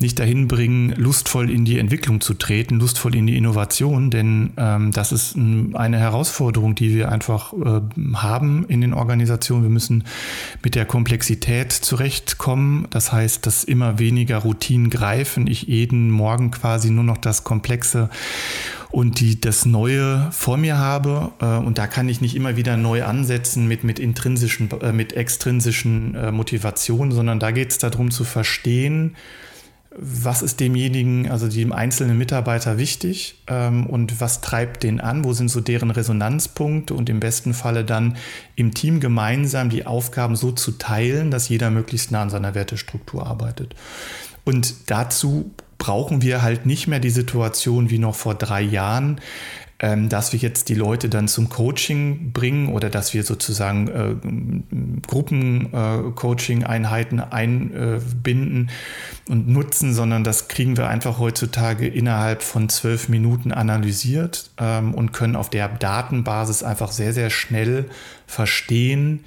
nicht 0.00 0.18
dahin 0.18 0.48
bringen, 0.48 0.90
lustvoll 0.96 1.50
in 1.50 1.64
die 1.64 1.78
Entwicklung 1.78 2.20
zu 2.20 2.34
treten, 2.34 2.78
lustvoll 2.78 3.14
in 3.14 3.26
die 3.26 3.36
Innovation, 3.36 4.10
denn 4.10 4.50
ähm, 4.56 4.92
das 4.92 5.12
ist 5.12 5.36
eine 5.36 5.98
Herausforderung, 5.98 6.74
die 6.74 6.94
wir 6.94 7.12
einfach 7.12 7.52
äh, 7.52 7.80
haben 8.14 8.64
in 8.68 8.80
den 8.80 8.94
Organisationen. 8.94 9.62
Wir 9.62 9.70
müssen 9.70 10.04
mit 10.62 10.74
der 10.74 10.86
Komplexität 10.86 11.72
zurechtkommen. 11.72 12.86
Das 12.90 13.12
heißt, 13.12 13.46
dass 13.46 13.64
immer 13.64 13.98
weniger 13.98 14.38
Routinen 14.38 14.90
greifen. 14.90 15.46
Ich 15.46 15.62
jeden 15.62 16.10
Morgen 16.10 16.50
quasi 16.50 16.90
nur 16.90 17.04
noch 17.04 17.18
das 17.18 17.44
Komplexe 17.44 18.10
und 18.90 19.20
die 19.20 19.40
das 19.40 19.66
Neue 19.66 20.28
vor 20.32 20.56
mir 20.56 20.78
habe. 20.78 21.32
Äh, 21.40 21.58
und 21.58 21.78
da 21.78 21.86
kann 21.86 22.08
ich 22.08 22.20
nicht 22.20 22.34
immer 22.34 22.56
wieder 22.56 22.76
neu 22.76 23.04
ansetzen 23.04 23.68
mit, 23.68 23.84
mit 23.84 23.98
intrinsischen, 23.98 24.70
äh, 24.80 24.92
mit 24.92 25.12
extrinsischen 25.12 26.14
äh, 26.14 26.32
Motivationen, 26.32 27.12
sondern 27.12 27.38
da 27.38 27.50
geht 27.50 27.70
es 27.70 27.78
darum 27.78 28.10
zu 28.10 28.24
verstehen, 28.24 29.16
was 30.00 30.42
ist 30.42 30.60
demjenigen, 30.60 31.28
also 31.28 31.48
dem 31.48 31.72
einzelnen 31.72 32.16
Mitarbeiter 32.18 32.78
wichtig 32.78 33.42
ähm, 33.48 33.86
und 33.86 34.20
was 34.20 34.40
treibt 34.40 34.84
den 34.84 35.00
an, 35.00 35.24
wo 35.24 35.32
sind 35.32 35.48
so 35.48 35.60
deren 35.60 35.90
Resonanzpunkte 35.90 36.94
und 36.94 37.08
im 37.08 37.20
besten 37.20 37.52
Falle 37.52 37.84
dann 37.84 38.16
im 38.54 38.74
Team 38.74 39.00
gemeinsam 39.00 39.70
die 39.70 39.86
Aufgaben 39.86 40.36
so 40.36 40.52
zu 40.52 40.72
teilen, 40.72 41.30
dass 41.30 41.48
jeder 41.48 41.70
möglichst 41.70 42.12
nah 42.12 42.22
an 42.22 42.30
seiner 42.30 42.54
Wertestruktur 42.54 43.26
arbeitet. 43.26 43.74
Und 44.44 44.90
dazu 44.90 45.50
brauchen 45.78 46.22
wir 46.22 46.42
halt 46.42 46.66
nicht 46.66 46.88
mehr 46.88 47.00
die 47.00 47.10
Situation 47.10 47.90
wie 47.90 47.98
noch 47.98 48.14
vor 48.14 48.34
drei 48.34 48.60
Jahren, 48.60 49.20
ähm, 49.80 50.08
dass 50.08 50.32
wir 50.32 50.40
jetzt 50.40 50.70
die 50.70 50.74
Leute 50.74 51.08
dann 51.08 51.28
zum 51.28 51.48
Coaching 51.48 52.32
bringen 52.32 52.70
oder 52.70 52.90
dass 52.90 53.14
wir 53.14 53.22
sozusagen 53.22 53.86
äh, 53.86 54.16
Gruppen-Coaching-Einheiten 55.06 57.20
äh, 57.20 57.26
einbinden 57.30 58.70
und 59.28 59.46
nutzen, 59.46 59.94
sondern 59.94 60.24
das 60.24 60.48
kriegen 60.48 60.76
wir 60.76 60.88
einfach 60.88 61.20
heutzutage 61.20 61.86
innerhalb 61.86 62.42
von 62.42 62.68
zwölf 62.68 63.08
Minuten 63.08 63.52
analysiert 63.52 64.50
ähm, 64.58 64.94
und 64.94 65.12
können 65.12 65.36
auf 65.36 65.48
der 65.48 65.68
Datenbasis 65.68 66.64
einfach 66.64 66.90
sehr, 66.90 67.12
sehr 67.12 67.30
schnell 67.30 67.84
verstehen, 68.26 69.20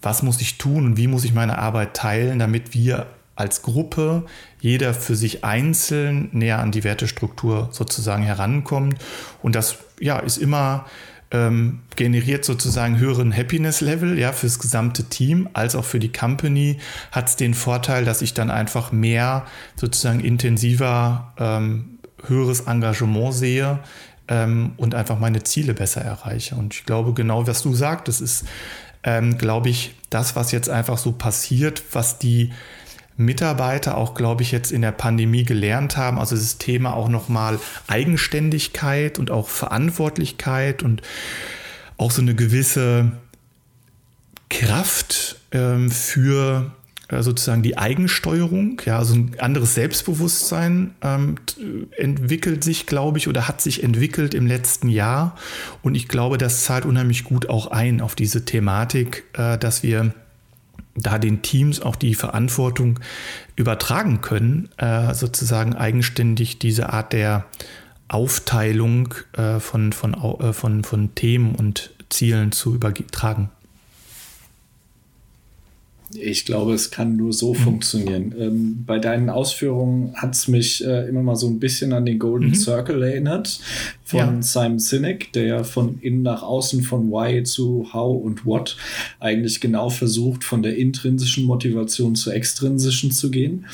was 0.00 0.22
muss 0.22 0.40
ich 0.40 0.58
tun 0.58 0.86
und 0.86 0.96
wie 0.96 1.08
muss 1.08 1.24
ich 1.24 1.34
meine 1.34 1.58
Arbeit 1.58 1.94
teilen, 1.94 2.38
damit 2.38 2.72
wir 2.72 3.08
als 3.38 3.62
Gruppe, 3.62 4.24
jeder 4.60 4.92
für 4.94 5.14
sich 5.14 5.44
einzeln 5.44 6.28
näher 6.32 6.58
an 6.58 6.72
die 6.72 6.82
Wertestruktur 6.82 7.68
sozusagen 7.70 8.24
herankommt. 8.24 8.96
Und 9.42 9.54
das 9.54 9.76
ja, 10.00 10.18
ist 10.18 10.38
immer 10.38 10.86
ähm, 11.30 11.80
generiert 11.94 12.44
sozusagen 12.44 12.98
höheren 12.98 13.36
Happiness-Level, 13.36 14.18
ja, 14.18 14.32
fürs 14.32 14.58
gesamte 14.58 15.04
Team, 15.04 15.48
als 15.52 15.76
auch 15.76 15.84
für 15.84 16.00
die 16.00 16.10
Company 16.10 16.78
hat 17.12 17.28
es 17.28 17.36
den 17.36 17.54
Vorteil, 17.54 18.04
dass 18.04 18.22
ich 18.22 18.34
dann 18.34 18.50
einfach 18.50 18.90
mehr 18.90 19.46
sozusagen 19.76 20.20
intensiver 20.20 21.32
ähm, 21.38 21.98
höheres 22.26 22.62
Engagement 22.62 23.34
sehe 23.34 23.78
ähm, 24.26 24.72
und 24.78 24.96
einfach 24.96 25.20
meine 25.20 25.44
Ziele 25.44 25.74
besser 25.74 26.00
erreiche. 26.00 26.56
Und 26.56 26.74
ich 26.74 26.86
glaube, 26.86 27.14
genau 27.14 27.46
was 27.46 27.62
du 27.62 27.72
sagst, 27.72 28.08
das 28.08 28.20
ist, 28.20 28.46
ähm, 29.04 29.38
glaube 29.38 29.68
ich, 29.68 29.94
das, 30.10 30.34
was 30.34 30.50
jetzt 30.50 30.70
einfach 30.70 30.98
so 30.98 31.12
passiert, 31.12 31.82
was 31.92 32.18
die 32.18 32.50
Mitarbeiter 33.18 33.96
auch, 33.96 34.14
glaube 34.14 34.42
ich, 34.42 34.52
jetzt 34.52 34.70
in 34.70 34.80
der 34.80 34.92
Pandemie 34.92 35.42
gelernt 35.42 35.96
haben. 35.96 36.18
Also 36.18 36.36
das 36.36 36.56
Thema 36.58 36.94
auch 36.94 37.08
nochmal 37.08 37.58
Eigenständigkeit 37.88 39.18
und 39.18 39.30
auch 39.30 39.48
Verantwortlichkeit 39.48 40.84
und 40.84 41.02
auch 41.96 42.12
so 42.12 42.22
eine 42.22 42.36
gewisse 42.36 43.10
Kraft 44.48 45.36
ähm, 45.50 45.90
für 45.90 46.70
äh, 47.08 47.22
sozusagen 47.22 47.62
die 47.62 47.76
Eigensteuerung, 47.76 48.80
ja, 48.84 48.98
also 48.98 49.14
ein 49.14 49.34
anderes 49.40 49.74
Selbstbewusstsein 49.74 50.94
ähm, 51.02 51.36
entwickelt 51.96 52.62
sich, 52.62 52.86
glaube 52.86 53.18
ich, 53.18 53.26
oder 53.26 53.48
hat 53.48 53.60
sich 53.60 53.82
entwickelt 53.82 54.32
im 54.32 54.46
letzten 54.46 54.88
Jahr. 54.88 55.36
Und 55.82 55.96
ich 55.96 56.06
glaube, 56.06 56.38
das 56.38 56.62
zahlt 56.62 56.86
unheimlich 56.86 57.24
gut 57.24 57.48
auch 57.48 57.66
ein 57.66 58.00
auf 58.00 58.14
diese 58.14 58.44
Thematik, 58.44 59.24
äh, 59.32 59.58
dass 59.58 59.82
wir 59.82 60.14
da 61.00 61.18
den 61.18 61.42
Teams 61.42 61.80
auch 61.80 61.96
die 61.96 62.14
Verantwortung 62.14 63.00
übertragen 63.56 64.20
können, 64.20 64.68
äh, 64.76 65.14
sozusagen 65.14 65.74
eigenständig 65.74 66.58
diese 66.58 66.90
Art 66.92 67.12
der 67.12 67.46
Aufteilung 68.08 69.14
äh, 69.34 69.60
von, 69.60 69.92
von, 69.92 70.14
äh, 70.14 70.52
von, 70.52 70.84
von 70.84 71.14
Themen 71.14 71.54
und 71.54 71.90
Zielen 72.08 72.52
zu 72.52 72.74
übertragen. 72.74 73.50
Ich 76.14 76.46
glaube, 76.46 76.72
es 76.72 76.90
kann 76.90 77.16
nur 77.16 77.32
so 77.32 77.52
mhm. 77.52 77.58
funktionieren. 77.58 78.34
Ähm, 78.38 78.84
bei 78.86 78.98
deinen 78.98 79.28
Ausführungen 79.28 80.14
hat 80.14 80.34
es 80.34 80.48
mich 80.48 80.84
äh, 80.84 81.06
immer 81.08 81.22
mal 81.22 81.36
so 81.36 81.48
ein 81.48 81.58
bisschen 81.58 81.92
an 81.92 82.06
den 82.06 82.18
Golden 82.18 82.48
mhm. 82.48 82.54
Circle 82.54 83.02
erinnert 83.02 83.60
von 84.04 84.18
ja. 84.18 84.42
Simon 84.42 84.78
Sinek, 84.78 85.32
der 85.34 85.64
von 85.64 85.98
innen 86.00 86.22
nach 86.22 86.42
außen, 86.42 86.82
von 86.82 87.10
Why 87.10 87.42
zu 87.42 87.92
How 87.92 88.24
und 88.24 88.46
What 88.46 88.76
eigentlich 89.20 89.60
genau 89.60 89.90
versucht, 89.90 90.44
von 90.44 90.62
der 90.62 90.76
intrinsischen 90.76 91.44
Motivation 91.44 92.14
zur 92.14 92.34
extrinsischen 92.34 93.10
zu 93.10 93.30
gehen 93.30 93.66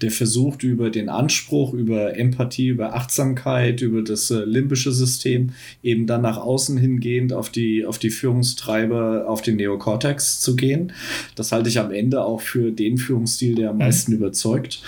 der 0.00 0.10
versucht 0.10 0.62
über 0.62 0.90
den 0.90 1.08
Anspruch, 1.08 1.74
über 1.74 2.16
Empathie, 2.16 2.68
über 2.68 2.94
Achtsamkeit, 2.94 3.80
über 3.82 4.02
das 4.02 4.30
äh, 4.30 4.44
limbische 4.44 4.92
System 4.92 5.50
eben 5.82 6.06
dann 6.06 6.22
nach 6.22 6.36
außen 6.36 6.78
hingehend 6.78 7.32
auf 7.32 7.50
die, 7.50 7.84
auf 7.84 7.98
die 7.98 8.10
Führungstreiber, 8.10 9.28
auf 9.28 9.42
den 9.42 9.56
Neokortex 9.56 10.40
zu 10.40 10.56
gehen. 10.56 10.92
Das 11.34 11.52
halte 11.52 11.68
ich 11.68 11.78
am 11.78 11.90
Ende 11.90 12.24
auch 12.24 12.40
für 12.40 12.70
den 12.70 12.98
Führungsstil, 12.98 13.54
der 13.54 13.70
am 13.70 13.76
mhm. 13.76 13.82
meisten 13.82 14.12
mhm. 14.12 14.18
überzeugt. 14.18 14.82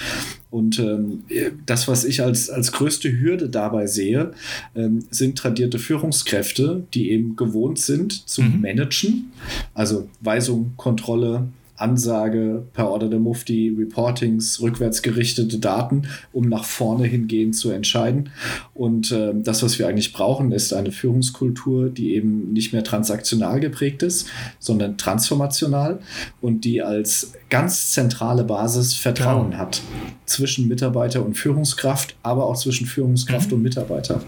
Und 0.50 0.80
ähm, 0.80 1.22
das, 1.64 1.86
was 1.86 2.04
ich 2.04 2.22
als, 2.22 2.50
als 2.50 2.72
größte 2.72 3.20
Hürde 3.20 3.48
dabei 3.48 3.86
sehe, 3.86 4.32
ähm, 4.74 5.04
sind 5.10 5.38
tradierte 5.38 5.78
Führungskräfte, 5.78 6.84
die 6.92 7.10
eben 7.10 7.36
gewohnt 7.36 7.78
sind 7.78 8.28
zu 8.28 8.42
mhm. 8.42 8.60
managen, 8.60 9.32
also 9.74 10.08
Weisung, 10.20 10.72
Kontrolle, 10.76 11.48
Ansage 11.80 12.66
per 12.72 12.88
Order 12.88 13.08
der 13.08 13.18
Mufti, 13.18 13.74
Reportings, 13.76 14.60
rückwärtsgerichtete 14.60 15.58
Daten, 15.58 16.02
um 16.32 16.48
nach 16.48 16.64
vorne 16.64 17.06
hingehend 17.06 17.56
zu 17.56 17.70
entscheiden. 17.70 18.30
Und 18.74 19.12
äh, 19.12 19.32
das, 19.34 19.62
was 19.62 19.78
wir 19.78 19.88
eigentlich 19.88 20.12
brauchen, 20.12 20.52
ist 20.52 20.72
eine 20.72 20.92
Führungskultur, 20.92 21.90
die 21.90 22.14
eben 22.14 22.52
nicht 22.52 22.72
mehr 22.72 22.84
transaktional 22.84 23.60
geprägt 23.60 24.02
ist, 24.02 24.28
sondern 24.58 24.98
transformational 24.98 26.00
und 26.40 26.64
die 26.64 26.82
als 26.82 27.32
ganz 27.48 27.90
zentrale 27.90 28.44
Basis 28.44 28.94
Vertrauen 28.94 29.50
genau. 29.50 29.62
hat 29.62 29.82
zwischen 30.26 30.68
Mitarbeiter 30.68 31.24
und 31.24 31.34
Führungskraft, 31.34 32.14
aber 32.22 32.46
auch 32.46 32.56
zwischen 32.56 32.86
Führungskraft 32.86 33.48
mhm. 33.48 33.56
und 33.56 33.62
Mitarbeiter. 33.62 34.22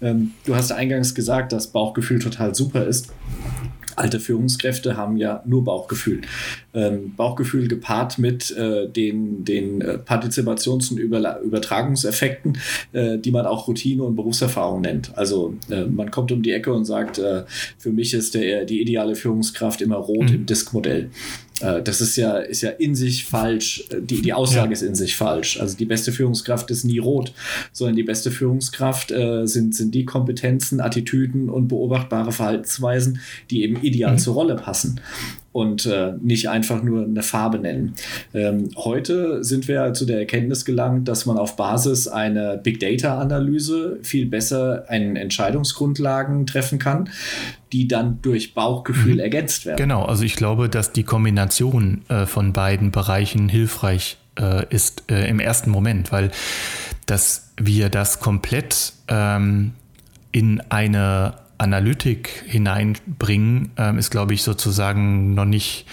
Ähm, 0.00 0.32
du 0.44 0.54
hast 0.54 0.70
eingangs 0.70 1.14
gesagt, 1.14 1.52
dass 1.52 1.68
Bauchgefühl 1.68 2.20
total 2.20 2.54
super 2.54 2.86
ist 2.86 3.12
alte 3.96 4.20
Führungskräfte 4.20 4.96
haben 4.96 5.16
ja 5.16 5.42
nur 5.46 5.64
Bauchgefühl. 5.64 6.22
Ähm, 6.74 7.14
Bauchgefühl 7.16 7.68
gepaart 7.68 8.18
mit 8.18 8.50
äh, 8.56 8.88
den, 8.88 9.44
den 9.44 9.80
äh, 9.80 9.98
Partizipations- 9.98 10.90
und 10.90 10.98
Über 10.98 11.40
Übertragungseffekten, 11.40 12.58
äh, 12.92 13.18
die 13.18 13.30
man 13.30 13.46
auch 13.46 13.68
Routine 13.68 14.02
und 14.02 14.16
Berufserfahrung 14.16 14.80
nennt. 14.80 15.16
Also 15.16 15.54
äh, 15.70 15.84
man 15.84 16.10
kommt 16.10 16.32
um 16.32 16.42
die 16.42 16.52
Ecke 16.52 16.72
und 16.72 16.84
sagt, 16.84 17.18
äh, 17.18 17.44
für 17.78 17.90
mich 17.90 18.14
ist 18.14 18.34
der, 18.34 18.64
die 18.64 18.80
ideale 18.80 19.14
Führungskraft 19.14 19.82
immer 19.82 19.96
rot 19.96 20.30
mhm. 20.30 20.34
im 20.34 20.46
Disk-Modell. 20.46 21.10
Äh, 21.62 21.82
das 21.82 22.00
ist 22.00 22.16
ja, 22.16 22.38
ist 22.38 22.62
ja 22.62 22.70
in 22.70 22.94
sich 22.94 23.24
falsch. 23.24 23.84
Die, 24.00 24.22
die 24.22 24.32
Aussage 24.32 24.68
ja. 24.68 24.72
ist 24.72 24.82
in 24.82 24.94
sich 24.94 25.16
falsch. 25.16 25.60
Also 25.60 25.76
die 25.76 25.84
beste 25.84 26.12
Führungskraft 26.12 26.70
ist 26.70 26.84
nie 26.84 26.98
rot, 26.98 27.32
sondern 27.72 27.96
die 27.96 28.02
beste 28.02 28.30
Führungskraft 28.30 29.10
äh, 29.12 29.46
sind, 29.46 29.74
sind 29.74 29.94
die 29.94 30.04
Kompetenzen, 30.04 30.80
Attitüden 30.80 31.48
und 31.48 31.68
beobachtbare 31.68 32.32
Verhaltensweisen, 32.32 33.20
die 33.50 33.62
eben 33.62 33.76
ideal 33.82 34.12
mhm. 34.12 34.18
zur 34.18 34.34
Rolle 34.34 34.56
passen 34.56 35.00
und 35.52 35.86
äh, 35.86 36.14
nicht 36.20 36.48
einfach 36.48 36.82
nur 36.82 37.04
eine 37.04 37.22
Farbe 37.22 37.58
nennen. 37.58 37.94
Ähm, 38.32 38.70
heute 38.76 39.44
sind 39.44 39.68
wir 39.68 39.92
zu 39.92 40.06
der 40.06 40.18
Erkenntnis 40.18 40.64
gelangt, 40.64 41.08
dass 41.08 41.26
man 41.26 41.36
auf 41.36 41.56
Basis 41.56 42.08
einer 42.08 42.56
Big 42.56 42.80
Data 42.80 43.20
Analyse 43.20 43.98
viel 44.02 44.26
besser 44.26 44.86
einen 44.88 45.16
Entscheidungsgrundlagen 45.16 46.46
treffen 46.46 46.78
kann, 46.78 47.10
die 47.72 47.86
dann 47.86 48.20
durch 48.22 48.54
Bauchgefühl 48.54 49.14
mhm. 49.14 49.20
ergänzt 49.20 49.66
werden. 49.66 49.76
Genau, 49.76 50.04
also 50.04 50.24
ich 50.24 50.36
glaube, 50.36 50.68
dass 50.68 50.92
die 50.92 51.04
Kombination 51.04 52.02
äh, 52.08 52.24
von 52.26 52.52
beiden 52.52 52.90
Bereichen 52.90 53.48
hilfreich 53.48 54.16
äh, 54.40 54.66
ist 54.70 55.04
äh, 55.10 55.28
im 55.28 55.38
ersten 55.38 55.70
Moment, 55.70 56.12
weil 56.12 56.30
dass 57.06 57.52
wir 57.60 57.90
das 57.90 58.20
komplett 58.20 58.94
ähm, 59.08 59.72
in 60.30 60.62
eine 60.70 61.34
Analytik 61.62 62.44
hineinbringen, 62.46 63.70
ähm, 63.76 63.98
ist, 63.98 64.10
glaube 64.10 64.34
ich, 64.34 64.42
sozusagen 64.42 65.34
noch 65.34 65.44
nicht 65.44 65.86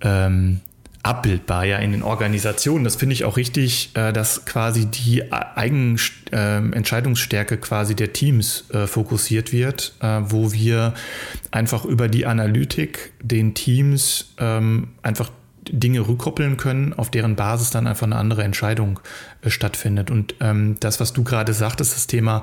ähm, 0.00 0.60
abbildbar 1.02 1.64
ja 1.64 1.78
in 1.78 1.92
den 1.92 2.02
Organisationen. 2.02 2.84
Das 2.84 2.96
finde 2.96 3.12
ich 3.14 3.24
auch 3.24 3.36
richtig, 3.36 3.90
äh, 3.94 4.12
dass 4.12 4.44
quasi 4.44 4.86
die 4.86 5.32
eigenen 5.32 5.98
äh, 6.32 6.56
Entscheidungsstärke 6.56 7.58
quasi 7.58 7.94
der 7.94 8.12
Teams 8.12 8.68
äh, 8.70 8.86
fokussiert 8.86 9.52
wird, 9.52 9.94
äh, 10.00 10.20
wo 10.24 10.52
wir 10.52 10.94
einfach 11.50 11.84
über 11.84 12.08
die 12.08 12.26
Analytik 12.26 13.12
den 13.22 13.54
Teams 13.54 14.34
ähm, 14.38 14.88
einfach 15.02 15.30
Dinge 15.70 16.06
rückkoppeln 16.06 16.56
können, 16.56 16.92
auf 16.94 17.10
deren 17.10 17.36
Basis 17.36 17.70
dann 17.70 17.86
einfach 17.86 18.06
eine 18.06 18.16
andere 18.16 18.42
Entscheidung 18.42 19.00
äh, 19.42 19.50
stattfindet. 19.50 20.10
Und 20.10 20.34
ähm, 20.40 20.76
das, 20.80 21.00
was 21.00 21.12
du 21.12 21.24
gerade 21.24 21.52
sagtest, 21.52 21.94
das 21.94 22.06
Thema 22.06 22.42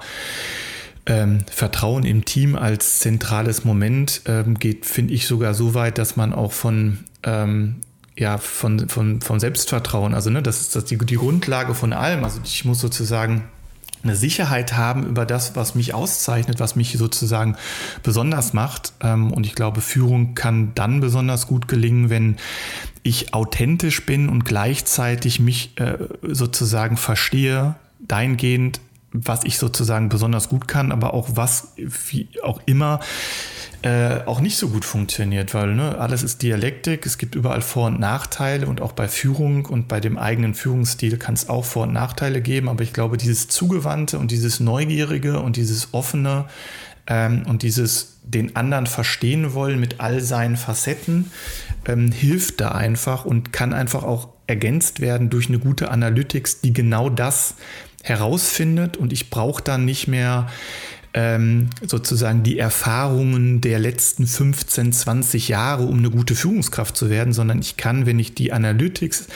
ähm, 1.05 1.45
Vertrauen 1.51 2.03
im 2.03 2.25
Team 2.25 2.55
als 2.55 2.99
zentrales 2.99 3.63
Moment 3.63 4.21
ähm, 4.25 4.57
geht, 4.57 4.85
finde 4.85 5.13
ich 5.13 5.27
sogar 5.27 5.53
so 5.53 5.73
weit, 5.73 5.97
dass 5.97 6.15
man 6.15 6.33
auch 6.33 6.51
von 6.51 6.99
ähm, 7.23 7.77
ja, 8.17 8.37
von, 8.37 8.87
von, 8.87 9.21
von 9.21 9.39
Selbstvertrauen, 9.41 10.13
also 10.13 10.29
ne, 10.29 10.41
das 10.41 10.61
ist 10.61 10.75
das 10.75 10.85
die, 10.85 10.97
die 10.97 11.15
Grundlage 11.15 11.73
von 11.73 11.91
allem. 11.91 12.23
Also 12.23 12.39
ich 12.45 12.63
muss 12.63 12.79
sozusagen 12.79 13.43
eine 14.05 14.15
Sicherheit 14.15 14.77
haben 14.77 15.05
über 15.05 15.25
das, 15.25 15.55
was 15.55 15.75
mich 15.75 15.93
auszeichnet, 15.93 16.59
was 16.59 16.75
mich 16.75 16.93
sozusagen 16.97 17.57
besonders 18.03 18.53
macht. 18.53 18.93
Ähm, 19.01 19.33
und 19.33 19.45
ich 19.45 19.55
glaube, 19.55 19.81
Führung 19.81 20.35
kann 20.35 20.71
dann 20.75 21.01
besonders 21.01 21.47
gut 21.47 21.67
gelingen, 21.67 22.09
wenn 22.09 22.37
ich 23.03 23.33
authentisch 23.33 24.05
bin 24.05 24.29
und 24.29 24.45
gleichzeitig 24.45 25.39
mich 25.39 25.77
äh, 25.79 25.97
sozusagen 26.21 26.97
verstehe, 26.97 27.75
dahingehend, 27.99 28.79
was 29.23 29.43
ich 29.43 29.57
sozusagen 29.57 30.09
besonders 30.09 30.49
gut 30.49 30.67
kann, 30.67 30.91
aber 30.91 31.13
auch 31.13 31.29
was 31.33 31.73
wie 31.77 32.27
auch 32.43 32.61
immer 32.65 32.99
äh, 33.81 34.25
auch 34.25 34.41
nicht 34.41 34.57
so 34.57 34.69
gut 34.69 34.83
funktioniert, 34.83 35.53
weil 35.53 35.75
ne, 35.75 35.97
alles 35.99 36.23
ist 36.23 36.41
Dialektik, 36.41 37.05
es 37.05 37.17
gibt 37.19 37.35
überall 37.35 37.61
Vor- 37.61 37.87
und 37.87 37.99
Nachteile 37.99 38.65
und 38.65 38.81
auch 38.81 38.93
bei 38.93 39.07
Führung 39.07 39.65
und 39.65 39.87
bei 39.87 39.99
dem 39.99 40.17
eigenen 40.17 40.55
Führungsstil 40.55 41.17
kann 41.17 41.35
es 41.35 41.49
auch 41.49 41.65
Vor- 41.65 41.83
und 41.83 41.93
Nachteile 41.93 42.41
geben, 42.41 42.67
aber 42.67 42.83
ich 42.83 42.93
glaube, 42.93 43.17
dieses 43.17 43.47
Zugewandte 43.47 44.17
und 44.17 44.31
dieses 44.31 44.59
Neugierige 44.59 45.39
und 45.39 45.55
dieses 45.55 45.93
Offene 45.93 46.45
ähm, 47.07 47.43
und 47.47 47.61
dieses 47.61 48.15
den 48.23 48.55
anderen 48.55 48.87
verstehen 48.87 49.53
wollen 49.53 49.79
mit 49.79 49.99
all 49.99 50.19
seinen 50.19 50.57
Facetten 50.57 51.31
ähm, 51.85 52.11
hilft 52.11 52.61
da 52.61 52.69
einfach 52.69 53.25
und 53.25 53.53
kann 53.53 53.71
einfach 53.71 54.03
auch 54.03 54.29
ergänzt 54.47 54.99
werden 54.99 55.29
durch 55.29 55.47
eine 55.47 55.59
gute 55.59 55.91
Analytics, 55.91 56.61
die 56.61 56.73
genau 56.73 57.09
das 57.09 57.55
herausfindet 58.03 58.97
und 58.97 59.11
ich 59.11 59.29
brauche 59.29 59.63
dann 59.63 59.85
nicht 59.85 60.07
mehr 60.07 60.47
ähm, 61.15 61.69
sozusagen 61.81 62.43
die 62.43 62.59
Erfahrungen 62.59 63.61
der 63.61 63.79
letzten 63.79 64.27
15, 64.27 64.91
20 64.91 65.47
Jahre, 65.47 65.83
um 65.83 65.97
eine 65.97 66.09
gute 66.09 66.35
Führungskraft 66.35 66.95
zu 66.97 67.09
werden, 67.09 67.33
sondern 67.33 67.59
ich 67.59 67.77
kann, 67.77 68.05
wenn 68.05 68.19
ich 68.19 68.35
die 68.35 68.51
Analytics 68.51 69.27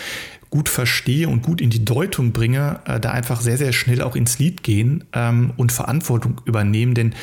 gut 0.49 0.67
verstehe 0.67 1.29
und 1.29 1.41
gut 1.41 1.61
in 1.61 1.69
die 1.69 1.85
Deutung 1.85 2.31
bringe, 2.31 2.79
äh, 2.85 2.99
da 2.99 3.11
einfach 3.11 3.39
sehr, 3.39 3.57
sehr 3.57 3.71
schnell 3.71 4.01
auch 4.01 4.15
ins 4.15 4.39
Lied 4.39 4.61
gehen 4.63 5.05
ähm, 5.13 5.53
und 5.57 5.71
Verantwortung 5.71 6.41
übernehmen. 6.45 6.95
Denn 6.95 7.13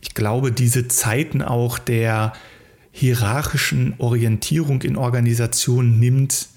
ich 0.00 0.14
glaube, 0.14 0.50
diese 0.50 0.88
Zeiten 0.88 1.42
auch 1.42 1.78
der 1.78 2.32
hierarchischen 2.92 3.94
Orientierung 3.98 4.82
in 4.82 4.96
Organisationen 4.96 5.98
nimmt 6.00 6.48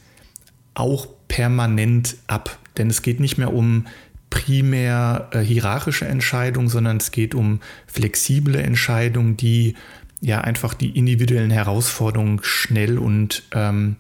auch 0.74 1.08
permanent 1.28 2.18
ab. 2.28 2.58
Denn 2.78 2.90
es 2.90 3.02
geht 3.02 3.20
nicht 3.20 3.38
mehr 3.38 3.54
um 3.54 3.88
primär 4.30 5.30
äh, 5.32 5.40
hierarchische 5.40 6.06
Entscheidungen, 6.06 6.68
sondern 6.68 6.98
es 6.98 7.12
geht 7.12 7.36
um 7.36 7.60
flexible 7.86 8.56
Entscheidungen, 8.56 9.38
die 9.38 9.76
ja 10.22 10.42
einfach 10.42 10.74
die 10.74 10.98
individuellen 10.98 11.52
Herausforderungen 11.52 12.40
schnell 12.42 12.98
und 12.98 13.44
ähm, 13.52 13.98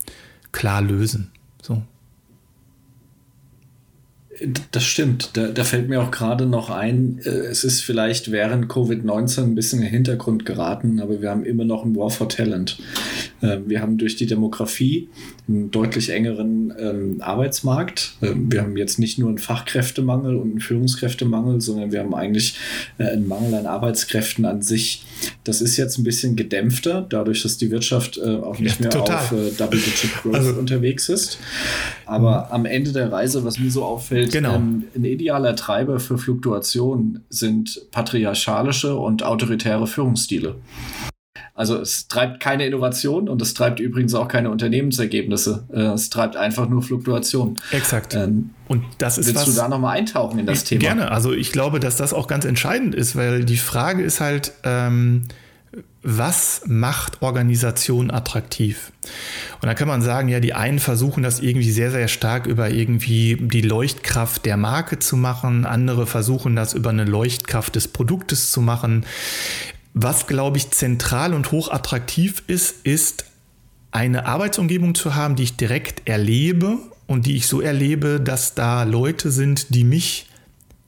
klar 0.51 0.81
lösen. 0.81 1.31
So. 1.61 1.83
Das 4.71 4.83
stimmt. 4.83 5.31
Da, 5.33 5.47
da, 5.47 5.63
fällt 5.63 5.89
mir 5.89 6.01
auch 6.01 6.12
gerade 6.12 6.45
noch 6.45 6.69
ein, 6.69 7.19
äh, 7.23 7.29
es 7.29 7.63
ist 7.63 7.81
vielleicht 7.81 8.31
während 8.31 8.65
Covid-19 8.65 9.43
ein 9.43 9.55
bisschen 9.55 9.79
in 9.79 9.85
den 9.85 9.91
Hintergrund 9.91 10.45
geraten, 10.45 11.00
aber 11.00 11.21
wir 11.21 11.29
haben 11.29 11.45
immer 11.45 11.65
noch 11.65 11.85
ein 11.85 11.95
War 11.95 12.09
for 12.09 12.29
Talent. 12.29 12.77
Äh, 13.41 13.59
wir 13.65 13.81
haben 13.81 13.97
durch 13.97 14.15
die 14.15 14.25
Demografie 14.25 15.09
einen 15.47 15.71
deutlich 15.71 16.09
engeren 16.09 16.73
ähm, 16.79 17.17
Arbeitsmarkt. 17.19 18.15
Ähm, 18.21 18.51
wir 18.51 18.62
haben 18.62 18.77
jetzt 18.77 19.00
nicht 19.00 19.19
nur 19.19 19.29
einen 19.29 19.38
Fachkräftemangel 19.38 20.35
und 20.35 20.51
einen 20.51 20.59
Führungskräftemangel, 20.62 21.62
sondern 21.62 21.91
wir 21.91 22.00
haben 22.00 22.15
eigentlich 22.15 22.57
äh, 22.97 23.03
einen 23.03 23.27
Mangel 23.27 23.53
an 23.53 23.65
Arbeitskräften 23.65 24.45
an 24.45 24.62
sich. 24.62 25.05
Das 25.43 25.62
ist 25.62 25.77
jetzt 25.77 25.97
ein 25.97 26.03
bisschen 26.03 26.35
gedämpfter, 26.35 27.05
dadurch, 27.07 27.43
dass 27.43 27.57
die 27.57 27.71
Wirtschaft 27.71 28.17
äh, 28.17 28.21
auch 28.21 28.59
nicht 28.59 28.79
ja, 28.79 28.83
mehr 28.83 28.89
total. 28.91 29.17
auf 29.17 29.33
Double-Digit 29.57 30.13
Growth 30.21 30.35
also, 30.35 30.53
unterwegs 30.53 31.09
ist. 31.09 31.38
Aber 32.05 32.51
am 32.51 32.65
Ende 32.65 32.91
der 32.91 33.12
Reise, 33.12 33.43
was 33.43 33.59
mir 33.59 33.71
so 33.71 33.83
auffällt, 33.83 34.32
genau. 34.33 34.55
ähm, 34.55 34.83
ein 34.95 35.05
idealer 35.05 35.55
Treiber 35.55 35.99
für 35.99 36.17
Fluktuation 36.17 37.21
sind 37.29 37.87
patriarchalische 37.91 38.95
und 38.95 39.23
autoritäre 39.23 39.87
Führungsstile. 39.87 40.55
Also 41.55 41.79
es 41.79 42.07
treibt 42.07 42.39
keine 42.39 42.65
Innovation 42.65 43.29
und 43.29 43.41
es 43.41 43.53
treibt 43.53 43.79
übrigens 43.79 44.15
auch 44.15 44.27
keine 44.27 44.49
Unternehmensergebnisse. 44.49 45.65
Äh, 45.71 45.81
es 45.93 46.09
treibt 46.09 46.35
einfach 46.35 46.67
nur 46.67 46.81
Fluktuation. 46.81 47.59
Exakt. 47.71 48.15
Ähm, 48.15 48.49
und 48.67 48.83
das 48.97 49.19
ist 49.19 49.27
willst 49.27 49.47
was, 49.47 49.55
du 49.55 49.61
da 49.61 49.67
nochmal 49.67 49.97
eintauchen 49.97 50.39
in 50.39 50.47
das 50.47 50.63
Thema? 50.63 50.81
Gerne. 50.81 51.11
Also 51.11 51.31
ich 51.31 51.51
glaube, 51.51 51.79
dass 51.79 51.95
das 51.95 52.11
auch 52.11 52.27
ganz 52.27 52.45
entscheidend 52.45 52.95
ist, 52.95 53.15
weil 53.15 53.45
die 53.45 53.57
Frage 53.57 54.01
ist 54.01 54.19
halt, 54.19 54.53
ähm, 54.63 55.23
was 56.03 56.63
macht 56.67 57.22
Organisation 57.22 58.12
attraktiv? 58.12 58.91
Und 59.62 59.67
da 59.67 59.74
kann 59.74 59.88
man 59.88 60.01
sagen, 60.01 60.27
ja, 60.27 60.41
die 60.41 60.53
einen 60.53 60.79
versuchen 60.79 61.24
das 61.24 61.39
irgendwie 61.39 61.72
sehr, 61.72 61.91
sehr 61.91 62.10
stark 62.10 62.45
über 62.45 62.69
irgendwie 62.69 63.38
die 63.39 63.62
Leuchtkraft 63.62 64.45
der 64.45 64.57
Marke 64.57 65.00
zu 65.00 65.15
machen, 65.15 65.65
andere 65.65 66.05
versuchen 66.05 66.55
das 66.55 66.74
über 66.74 66.89
eine 66.89 67.05
Leuchtkraft 67.05 67.75
des 67.75 67.88
Produktes 67.88 68.51
zu 68.51 68.62
machen. 68.62 69.05
Was, 69.93 70.27
glaube 70.27 70.57
ich, 70.57 70.72
zentral 70.72 71.33
und 71.33 71.51
hochattraktiv 71.51 72.43
ist, 72.48 72.86
ist 72.86 73.25
eine 73.91 74.25
Arbeitsumgebung 74.25 74.95
zu 74.95 75.15
haben, 75.15 75.36
die 75.36 75.43
ich 75.43 75.55
direkt 75.55 76.07
erlebe 76.07 76.79
und 77.07 77.25
die 77.25 77.38
ich 77.38 77.48
so 77.48 77.62
erlebe, 77.62 78.19
dass 78.19 78.55
da 78.55 78.83
Leute 78.83 79.31
sind, 79.31 79.74
die 79.74 79.83
mich 79.83 80.27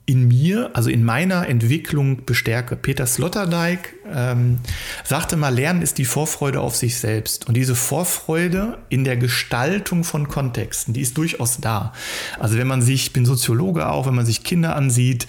in 0.06 0.28
mir, 0.28 0.70
also 0.74 0.88
in 0.88 1.04
meiner 1.04 1.48
Entwicklung 1.48 2.24
bestärke. 2.24 2.76
Peter 2.76 3.06
Sloterdijk 3.06 3.94
ähm, 4.12 4.60
sagte 5.04 5.36
mal, 5.36 5.52
Lernen 5.52 5.82
ist 5.82 5.98
die 5.98 6.04
Vorfreude 6.04 6.60
auf 6.60 6.76
sich 6.76 6.98
selbst. 6.98 7.48
Und 7.48 7.56
diese 7.56 7.74
Vorfreude 7.74 8.78
in 8.88 9.02
der 9.02 9.16
Gestaltung 9.16 10.04
von 10.04 10.28
Kontexten, 10.28 10.94
die 10.94 11.00
ist 11.00 11.18
durchaus 11.18 11.58
da. 11.60 11.92
Also 12.38 12.56
wenn 12.56 12.68
man 12.68 12.82
sich, 12.82 13.06
ich 13.06 13.12
bin 13.12 13.26
Soziologe 13.26 13.88
auch, 13.88 14.06
wenn 14.06 14.14
man 14.14 14.26
sich 14.26 14.44
Kinder 14.44 14.76
ansieht, 14.76 15.26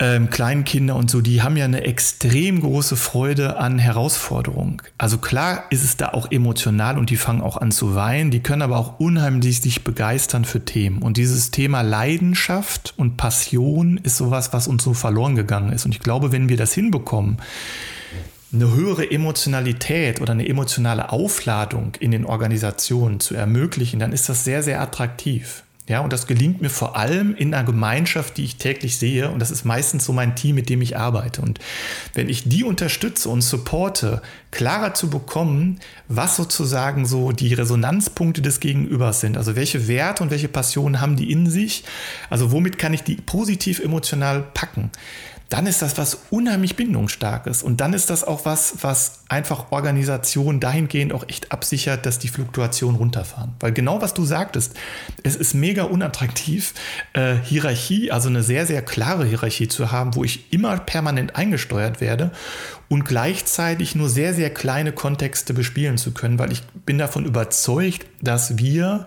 ähm, 0.00 0.30
Kleinkinder 0.30 0.94
und 0.94 1.10
so, 1.10 1.20
die 1.20 1.42
haben 1.42 1.56
ja 1.56 1.64
eine 1.64 1.82
extrem 1.82 2.60
große 2.60 2.96
Freude 2.96 3.56
an 3.56 3.78
Herausforderungen. 3.78 4.80
Also 4.96 5.18
klar 5.18 5.64
ist 5.70 5.82
es 5.82 5.96
da 5.96 6.10
auch 6.10 6.30
emotional 6.30 6.98
und 6.98 7.10
die 7.10 7.16
fangen 7.16 7.40
auch 7.40 7.56
an 7.56 7.72
zu 7.72 7.94
weinen, 7.94 8.30
die 8.30 8.40
können 8.40 8.62
aber 8.62 8.78
auch 8.78 9.00
unheimlich 9.00 9.60
sich 9.60 9.82
begeistern 9.82 10.44
für 10.44 10.64
Themen. 10.64 11.02
Und 11.02 11.16
dieses 11.16 11.50
Thema 11.50 11.82
Leidenschaft 11.82 12.94
und 12.96 13.16
Passion 13.16 13.98
ist 14.02 14.16
sowas, 14.16 14.52
was 14.52 14.68
uns 14.68 14.84
so 14.84 14.94
verloren 14.94 15.34
gegangen 15.34 15.72
ist. 15.72 15.84
Und 15.84 15.92
ich 15.92 16.00
glaube, 16.00 16.30
wenn 16.30 16.48
wir 16.48 16.56
das 16.56 16.72
hinbekommen, 16.72 17.38
eine 18.52 18.72
höhere 18.72 19.10
Emotionalität 19.10 20.20
oder 20.20 20.32
eine 20.32 20.48
emotionale 20.48 21.10
Aufladung 21.12 21.92
in 22.00 22.12
den 22.12 22.24
Organisationen 22.24 23.20
zu 23.20 23.34
ermöglichen, 23.34 23.98
dann 23.98 24.12
ist 24.12 24.28
das 24.28 24.44
sehr, 24.44 24.62
sehr 24.62 24.80
attraktiv. 24.80 25.64
Ja, 25.88 26.00
und 26.00 26.12
das 26.12 26.26
gelingt 26.26 26.60
mir 26.60 26.68
vor 26.68 26.96
allem 26.96 27.34
in 27.34 27.54
einer 27.54 27.64
Gemeinschaft, 27.64 28.36
die 28.36 28.44
ich 28.44 28.56
täglich 28.56 28.98
sehe. 28.98 29.30
Und 29.30 29.38
das 29.40 29.50
ist 29.50 29.64
meistens 29.64 30.04
so 30.04 30.12
mein 30.12 30.36
Team, 30.36 30.54
mit 30.54 30.68
dem 30.68 30.82
ich 30.82 30.98
arbeite. 30.98 31.40
Und 31.40 31.58
wenn 32.12 32.28
ich 32.28 32.46
die 32.46 32.62
unterstütze 32.62 33.30
und 33.30 33.40
supporte, 33.40 34.20
klarer 34.50 34.92
zu 34.92 35.08
bekommen, 35.08 35.80
was 36.06 36.36
sozusagen 36.36 37.06
so 37.06 37.32
die 37.32 37.54
Resonanzpunkte 37.54 38.42
des 38.42 38.60
Gegenübers 38.60 39.20
sind. 39.20 39.38
Also 39.38 39.56
welche 39.56 39.88
Werte 39.88 40.22
und 40.22 40.30
welche 40.30 40.48
Passionen 40.48 41.00
haben 41.00 41.16
die 41.16 41.32
in 41.32 41.48
sich? 41.48 41.84
Also 42.28 42.52
womit 42.52 42.78
kann 42.78 42.92
ich 42.92 43.02
die 43.02 43.16
positiv 43.16 43.80
emotional 43.80 44.42
packen? 44.52 44.90
Dann 45.48 45.66
ist 45.66 45.80
das 45.80 45.96
was 45.96 46.18
unheimlich 46.30 46.76
bindungsstarkes. 46.76 47.62
Und 47.62 47.80
dann 47.80 47.94
ist 47.94 48.10
das 48.10 48.22
auch 48.22 48.44
was, 48.44 48.76
was 48.82 49.20
einfach 49.28 49.72
Organisationen 49.72 50.60
dahingehend 50.60 51.14
auch 51.14 51.26
echt 51.26 51.52
absichert, 51.52 52.04
dass 52.04 52.18
die 52.18 52.28
Fluktuationen 52.28 52.96
runterfahren. 52.96 53.54
Weil 53.60 53.72
genau 53.72 54.02
was 54.02 54.12
du 54.12 54.26
sagtest, 54.26 54.74
es 55.22 55.36
ist 55.36 55.54
mega 55.54 55.84
unattraktiv, 55.84 56.74
äh, 57.14 57.36
Hierarchie, 57.42 58.10
also 58.10 58.28
eine 58.28 58.42
sehr, 58.42 58.66
sehr 58.66 58.82
klare 58.82 59.24
Hierarchie 59.24 59.68
zu 59.68 59.90
haben, 59.90 60.14
wo 60.14 60.24
ich 60.24 60.52
immer 60.52 60.76
permanent 60.78 61.36
eingesteuert 61.36 62.02
werde 62.02 62.30
und 62.88 63.06
gleichzeitig 63.06 63.94
nur 63.94 64.10
sehr, 64.10 64.34
sehr 64.34 64.50
kleine 64.50 64.92
Kontexte 64.92 65.54
bespielen 65.54 65.96
zu 65.96 66.12
können, 66.12 66.38
weil 66.38 66.52
ich 66.52 66.62
bin 66.84 66.98
davon 66.98 67.24
überzeugt, 67.24 68.06
dass 68.20 68.58
wir 68.58 69.06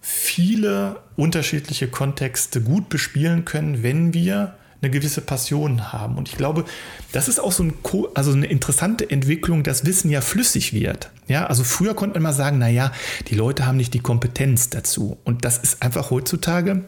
viele 0.00 1.00
unterschiedliche 1.16 1.88
Kontexte 1.88 2.62
gut 2.62 2.88
bespielen 2.88 3.44
können, 3.44 3.82
wenn 3.82 4.14
wir 4.14 4.54
eine 4.80 4.90
gewisse 4.90 5.20
Passion 5.20 5.92
haben. 5.92 6.16
Und 6.16 6.28
ich 6.28 6.36
glaube, 6.36 6.64
das 7.12 7.28
ist 7.28 7.40
auch 7.40 7.52
so 7.52 7.64
ein, 7.64 7.74
also 8.14 8.32
eine 8.32 8.46
interessante 8.46 9.10
Entwicklung, 9.10 9.62
dass 9.62 9.84
Wissen 9.84 10.10
ja 10.10 10.20
flüssig 10.20 10.72
wird. 10.72 11.10
Ja, 11.26 11.46
also 11.46 11.64
früher 11.64 11.94
konnte 11.94 12.14
man 12.14 12.30
mal 12.30 12.32
sagen, 12.32 12.58
naja, 12.58 12.92
die 13.28 13.34
Leute 13.34 13.66
haben 13.66 13.76
nicht 13.76 13.94
die 13.94 14.00
Kompetenz 14.00 14.70
dazu. 14.70 15.18
Und 15.24 15.44
das 15.44 15.58
ist 15.58 15.82
einfach 15.82 16.10
heutzutage 16.10 16.84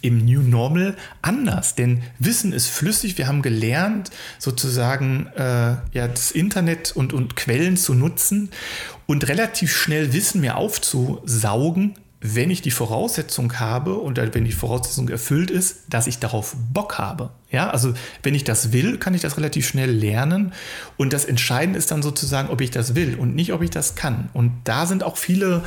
im 0.00 0.24
New 0.24 0.42
Normal 0.42 0.96
anders, 1.22 1.74
denn 1.74 2.02
Wissen 2.18 2.52
ist 2.52 2.68
flüssig. 2.68 3.18
Wir 3.18 3.26
haben 3.26 3.42
gelernt, 3.42 4.10
sozusagen 4.38 5.26
äh, 5.36 5.76
ja, 5.92 6.08
das 6.08 6.30
Internet 6.30 6.92
und, 6.94 7.12
und 7.12 7.36
Quellen 7.36 7.76
zu 7.76 7.94
nutzen 7.94 8.50
und 9.06 9.28
relativ 9.28 9.74
schnell 9.74 10.12
Wissen 10.12 10.40
mehr 10.40 10.56
aufzusaugen, 10.56 11.94
wenn 12.20 12.50
ich 12.50 12.62
die 12.62 12.72
Voraussetzung 12.72 13.60
habe 13.60 13.94
und 13.94 14.18
wenn 14.34 14.44
die 14.44 14.52
Voraussetzung 14.52 15.08
erfüllt 15.08 15.52
ist, 15.52 15.82
dass 15.88 16.08
ich 16.08 16.18
darauf 16.18 16.56
Bock 16.72 16.98
habe. 16.98 17.30
Ja, 17.50 17.70
also 17.70 17.94
wenn 18.24 18.34
ich 18.34 18.42
das 18.42 18.72
will, 18.72 18.98
kann 18.98 19.14
ich 19.14 19.22
das 19.22 19.36
relativ 19.36 19.68
schnell 19.68 19.90
lernen. 19.90 20.52
Und 20.96 21.12
das 21.12 21.24
Entscheidende 21.24 21.78
ist 21.78 21.92
dann 21.92 22.02
sozusagen, 22.02 22.48
ob 22.48 22.60
ich 22.60 22.72
das 22.72 22.96
will 22.96 23.14
und 23.14 23.36
nicht, 23.36 23.52
ob 23.52 23.62
ich 23.62 23.70
das 23.70 23.94
kann. 23.94 24.30
Und 24.32 24.52
da 24.64 24.86
sind 24.86 25.04
auch 25.04 25.16
viele 25.16 25.62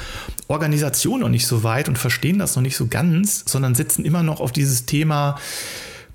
Organisationen 0.50 1.22
noch 1.22 1.30
nicht 1.30 1.48
so 1.48 1.64
weit 1.64 1.88
und 1.88 1.98
verstehen 1.98 2.38
das 2.38 2.56
noch 2.56 2.64
nicht 2.64 2.76
so 2.76 2.88
ganz, 2.88 3.46
sondern 3.48 3.74
sitzen 3.74 4.04
immer 4.04 4.22
noch 4.22 4.42
auf 4.42 4.52
dieses 4.52 4.86
Thema, 4.86 5.38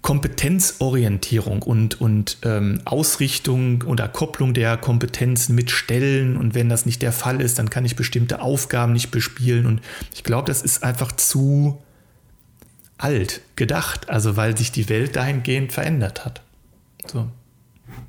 Kompetenzorientierung 0.07 1.64
und, 1.64 2.01
und 2.01 2.38
ähm, 2.45 2.81
Ausrichtung 2.85 3.83
oder 3.83 4.07
Kopplung 4.07 4.55
der 4.55 4.77
Kompetenzen 4.77 5.57
mit 5.57 5.73
Stellen. 5.73 6.37
Und 6.37 6.55
wenn 6.55 6.69
das 6.69 6.87
nicht 6.87 7.03
der 7.03 7.11
Fall 7.11 7.40
ist, 7.40 7.59
dann 7.59 7.71
kann 7.71 7.85
ich 7.85 7.97
bestimmte 7.97 8.40
Aufgaben 8.40 8.92
nicht 8.92 9.11
bespielen. 9.11 9.66
Und 9.66 9.81
ich 10.14 10.23
glaube, 10.23 10.47
das 10.47 10.62
ist 10.62 10.85
einfach 10.85 11.11
zu 11.11 11.83
alt 12.99 13.40
gedacht, 13.57 14.09
also 14.09 14.37
weil 14.37 14.57
sich 14.57 14.71
die 14.71 14.88
Welt 14.88 15.16
dahingehend 15.16 15.73
verändert 15.73 16.25
hat. 16.25 16.40
So. 17.11 17.29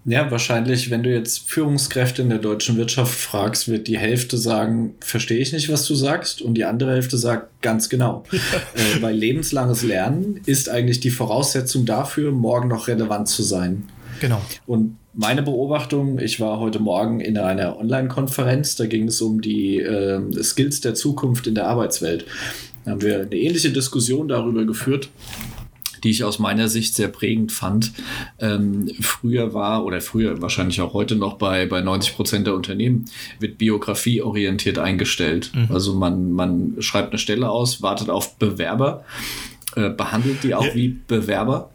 Ja, 0.06 0.32
wahrscheinlich, 0.32 0.90
wenn 0.90 1.04
du 1.04 1.14
jetzt 1.14 1.50
Führungskräfte 1.50 2.22
in 2.22 2.30
der 2.30 2.38
deutschen 2.38 2.78
Wirtschaft 2.78 3.14
fragst, 3.14 3.68
wird 3.68 3.88
die 3.88 3.98
Hälfte 3.98 4.38
sagen, 4.38 4.96
verstehe 5.02 5.40
ich 5.40 5.52
nicht, 5.52 5.70
was 5.70 5.86
du 5.86 5.96
sagst, 5.96 6.42
und 6.42 6.54
die 6.54 6.64
andere 6.64 6.92
Hälfte 6.92 7.18
sagt, 7.18 7.62
ganz 7.62 7.90
genau. 7.90 8.24
äh, 8.32 9.02
weil 9.02 9.16
lebenslanges 9.16 9.84
Lernen 9.84 10.40
ist 10.46 10.70
eigentlich 10.70 11.02
die 11.02 11.10
Voraussetzung 11.10 11.86
dafür, 11.86 12.32
morgen 12.32 12.70
noch 12.70 12.88
relevant 12.88 13.28
zu 13.28 13.44
sein. 13.44 13.90
Genau. 14.22 14.42
Und 14.66 14.98
meine 15.14 15.42
Beobachtung, 15.42 16.20
ich 16.20 16.40
war 16.40 16.60
heute 16.60 16.80
Morgen 16.80 17.20
in 17.20 17.38
einer 17.38 17.78
Online-Konferenz, 17.78 18.76
da 18.76 18.86
ging 18.86 19.08
es 19.08 19.20
um 19.22 19.42
die 19.42 19.80
äh, 19.80 20.22
Skills 20.44 20.80
der 20.82 20.94
Zukunft 20.94 21.48
in 21.48 21.56
der 21.56 21.68
Arbeitswelt. 21.68 22.26
Da 22.86 22.92
haben 22.92 23.02
wir 23.02 23.22
eine 23.22 23.36
ähnliche 23.36 23.72
Diskussion 23.72 24.28
darüber 24.28 24.64
geführt, 24.66 25.10
die 26.08 26.12
ich 26.12 26.24
aus 26.24 26.40
meiner 26.40 26.70
Sicht 26.70 26.96
sehr 26.96 27.10
prägend 27.10 27.52
fand. 27.52 27.92
Ähm, 28.40 28.90
früher 29.02 29.54
war 29.54 29.84
oder 29.84 30.00
früher 30.00 30.42
wahrscheinlich 30.42 30.80
auch 30.80 30.94
heute 30.94 31.18
noch 31.18 31.34
bei, 31.34 31.66
bei 31.66 31.82
90 31.82 32.16
Prozent 32.16 32.48
der 32.48 32.56
Unternehmen 32.56 33.10
wird 33.42 33.58
Biografie 33.58 34.22
orientiert 34.22 34.80
eingestellt. 34.80 35.52
Mhm. 35.54 35.68
Also 35.70 35.96
man, 35.96 36.32
man 36.32 36.76
schreibt 36.80 37.10
eine 37.12 37.20
Stelle 37.20 37.50
aus, 37.50 37.82
wartet 37.82 38.10
auf 38.10 38.38
Bewerber, 38.38 39.04
äh, 39.76 39.90
behandelt 39.90 40.44
die 40.44 40.56
auch 40.56 40.64
ja. 40.64 40.76
wie 40.76 40.96
Bewerber. 41.10 41.72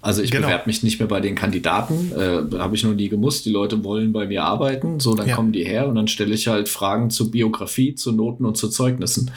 Also 0.00 0.22
ich 0.22 0.30
genau. 0.30 0.46
bewerbe 0.46 0.64
mich 0.68 0.82
nicht 0.82 0.98
mehr 0.98 1.08
bei 1.08 1.20
den 1.20 1.34
Kandidaten, 1.34 2.12
äh, 2.16 2.58
habe 2.58 2.76
ich 2.76 2.82
noch 2.82 2.94
nie 2.94 3.10
gemusst. 3.10 3.44
Die 3.44 3.50
Leute 3.50 3.84
wollen 3.84 4.14
bei 4.14 4.26
mir 4.26 4.42
arbeiten, 4.44 5.00
so 5.00 5.14
dann 5.14 5.28
ja. 5.28 5.36
kommen 5.36 5.52
die 5.52 5.64
her 5.64 5.86
und 5.86 5.96
dann 5.96 6.08
stelle 6.08 6.34
ich 6.34 6.48
halt 6.48 6.70
Fragen 6.70 7.10
zur 7.10 7.30
Biografie, 7.30 7.94
zu 7.94 8.12
Noten 8.12 8.46
und 8.46 8.56
zu 8.56 8.70
Zeugnissen 8.70 9.32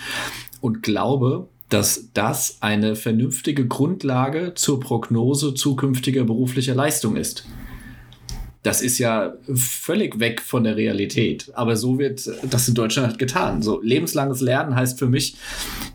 und 0.61 0.81
glaube, 0.81 1.49
dass 1.69 2.09
das 2.13 2.57
eine 2.61 2.95
vernünftige 2.95 3.67
Grundlage 3.67 4.53
zur 4.55 4.79
Prognose 4.79 5.53
zukünftiger 5.53 6.23
beruflicher 6.23 6.75
Leistung 6.75 7.15
ist. 7.15 7.45
Das 8.63 8.81
ist 8.81 8.97
ja 8.97 9.35
völlig 9.53 10.19
weg 10.19 10.41
von 10.41 10.65
der 10.65 10.75
Realität. 10.75 11.49
Aber 11.53 11.77
so 11.77 11.97
wird 11.97 12.29
das 12.49 12.67
in 12.67 12.73
Deutschland 12.73 13.17
getan. 13.17 13.61
So 13.61 13.81
lebenslanges 13.81 14.41
Lernen 14.41 14.75
heißt 14.75 14.99
für 14.99 15.07
mich, 15.07 15.37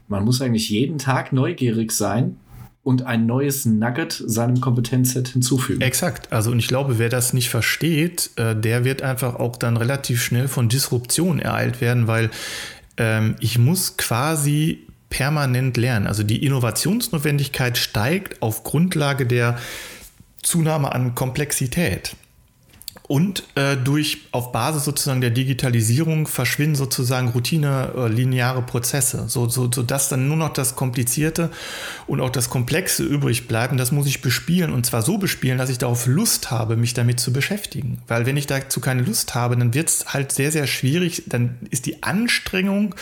man 0.08 0.24
muss 0.24 0.40
eigentlich 0.40 0.70
jeden 0.70 0.96
Tag 0.96 1.32
neugierig 1.32 1.92
sein 1.92 2.36
und 2.82 3.06
ein 3.06 3.26
neues 3.26 3.66
Nugget 3.66 4.22
seinem 4.26 4.60
Kompetenzset 4.60 5.28
hinzufügen. 5.28 5.80
Exakt. 5.80 6.32
Also 6.32 6.50
und 6.50 6.58
ich 6.58 6.68
glaube, 6.68 6.98
wer 6.98 7.08
das 7.08 7.32
nicht 7.32 7.48
versteht, 7.48 8.30
äh, 8.36 8.54
der 8.54 8.84
wird 8.84 9.02
einfach 9.02 9.36
auch 9.36 9.56
dann 9.56 9.76
relativ 9.76 10.22
schnell 10.22 10.48
von 10.48 10.68
Disruption 10.68 11.40
ereilt 11.40 11.80
werden, 11.80 12.06
weil 12.06 12.30
ähm, 12.96 13.36
ich 13.40 13.58
muss 13.58 13.96
quasi 13.96 14.86
permanent 15.14 15.76
lernen. 15.76 16.08
Also 16.08 16.24
die 16.24 16.44
Innovationsnotwendigkeit 16.44 17.78
steigt 17.78 18.42
auf 18.42 18.64
Grundlage 18.64 19.26
der 19.26 19.58
Zunahme 20.42 20.90
an 20.90 21.14
Komplexität. 21.14 22.16
Und 23.06 23.42
äh, 23.54 23.76
durch 23.76 24.22
auf 24.32 24.50
Basis 24.50 24.84
sozusagen 24.84 25.20
der 25.20 25.30
Digitalisierung 25.30 26.26
verschwinden 26.26 26.74
sozusagen 26.74 27.28
Routine, 27.28 27.92
äh, 27.94 28.08
lineare 28.08 28.62
Prozesse, 28.62 29.28
so, 29.28 29.46
so, 29.46 29.70
so 29.70 29.82
dann 29.82 30.26
nur 30.26 30.38
noch 30.38 30.54
das 30.54 30.74
Komplizierte 30.74 31.50
und 32.06 32.22
auch 32.22 32.30
das 32.30 32.48
Komplexe 32.48 33.02
übrig 33.02 33.46
bleibt. 33.46 33.72
Und 33.72 33.78
das 33.78 33.92
muss 33.92 34.06
ich 34.06 34.22
bespielen 34.22 34.72
und 34.72 34.86
zwar 34.86 35.02
so 35.02 35.18
bespielen, 35.18 35.58
dass 35.58 35.68
ich 35.68 35.76
darauf 35.76 36.06
Lust 36.06 36.50
habe, 36.50 36.76
mich 36.76 36.94
damit 36.94 37.20
zu 37.20 37.30
beschäftigen. 37.30 37.98
Weil 38.08 38.24
wenn 38.24 38.38
ich 38.38 38.46
dazu 38.46 38.80
keine 38.80 39.02
Lust 39.02 39.34
habe, 39.34 39.56
dann 39.56 39.74
wird 39.74 39.90
es 39.90 40.14
halt 40.14 40.32
sehr, 40.32 40.50
sehr 40.50 40.66
schwierig. 40.66 41.24
Dann 41.26 41.58
ist 41.70 41.84
die 41.84 42.02
Anstrengung 42.02 42.94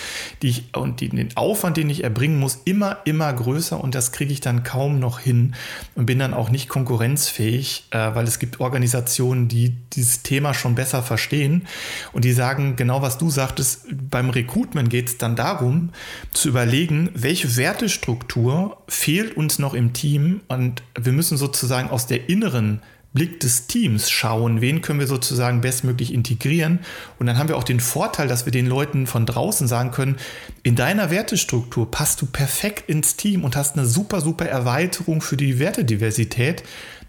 die 0.42 0.48
ich, 0.48 0.64
und 0.74 1.00
die, 1.00 1.08
den 1.08 1.36
Aufwand, 1.36 1.76
den 1.76 1.88
ich 1.90 2.04
erbringen 2.04 2.38
muss, 2.38 2.58
immer, 2.64 2.98
immer 3.04 3.32
größer 3.32 3.82
und 3.82 3.94
das 3.94 4.12
kriege 4.12 4.32
ich 4.32 4.40
dann 4.40 4.64
kaum 4.64 4.98
noch 4.98 5.20
hin 5.20 5.54
und 5.94 6.06
bin 6.06 6.18
dann 6.18 6.34
auch 6.34 6.50
nicht 6.50 6.68
konkurrenzfähig, 6.68 7.84
äh, 7.90 8.14
weil 8.14 8.26
es 8.26 8.38
gibt 8.38 8.60
Organisationen, 8.60 9.48
die 9.48 9.76
dieses 9.94 10.22
Thema 10.22 10.54
schon 10.54 10.74
besser 10.74 11.02
verstehen. 11.02 11.66
Und 12.12 12.24
die 12.24 12.32
sagen 12.32 12.76
genau, 12.76 13.02
was 13.02 13.18
du 13.18 13.30
sagtest, 13.30 13.86
beim 13.90 14.30
Recruitment 14.30 14.90
geht 14.90 15.08
es 15.08 15.18
dann 15.18 15.36
darum, 15.36 15.90
zu 16.32 16.48
überlegen, 16.48 17.10
welche 17.14 17.56
Wertestruktur 17.56 18.78
fehlt 18.88 19.36
uns 19.36 19.58
noch 19.58 19.74
im 19.74 19.92
Team. 19.92 20.40
Und 20.48 20.82
wir 20.98 21.12
müssen 21.12 21.36
sozusagen 21.36 21.90
aus 21.90 22.06
der 22.06 22.28
inneren 22.28 22.80
Blick 23.12 23.40
des 23.40 23.66
Teams 23.66 24.10
schauen, 24.10 24.60
wen 24.60 24.80
können 24.80 24.98
wir 24.98 25.06
sozusagen 25.06 25.60
bestmöglich 25.60 26.14
integrieren. 26.14 26.78
Und 27.18 27.26
dann 27.26 27.36
haben 27.36 27.48
wir 27.48 27.58
auch 27.58 27.64
den 27.64 27.80
Vorteil, 27.80 28.26
dass 28.26 28.46
wir 28.46 28.52
den 28.52 28.66
Leuten 28.66 29.06
von 29.06 29.26
draußen 29.26 29.68
sagen 29.68 29.90
können, 29.90 30.16
in 30.62 30.76
deiner 30.76 31.10
Wertestruktur 31.10 31.90
passt 31.90 32.22
du 32.22 32.26
perfekt 32.26 32.88
ins 32.88 33.16
Team 33.16 33.44
und 33.44 33.54
hast 33.54 33.76
eine 33.76 33.86
super, 33.86 34.20
super 34.22 34.46
Erweiterung 34.46 35.20
für 35.20 35.36
die 35.36 35.58
Wertediversität, 35.58 36.62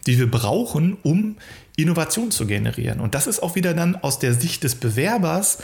die 0.07 0.19
wir 0.19 0.29
brauchen, 0.29 0.97
um 1.03 1.37
Innovation 1.75 2.31
zu 2.31 2.45
generieren. 2.45 2.99
Und 2.99 3.15
das 3.15 3.27
ist 3.27 3.41
auch 3.41 3.55
wieder 3.55 3.73
dann 3.73 3.95
aus 3.95 4.19
der 4.19 4.33
Sicht 4.33 4.63
des 4.63 4.75
Bewerbers 4.75 5.59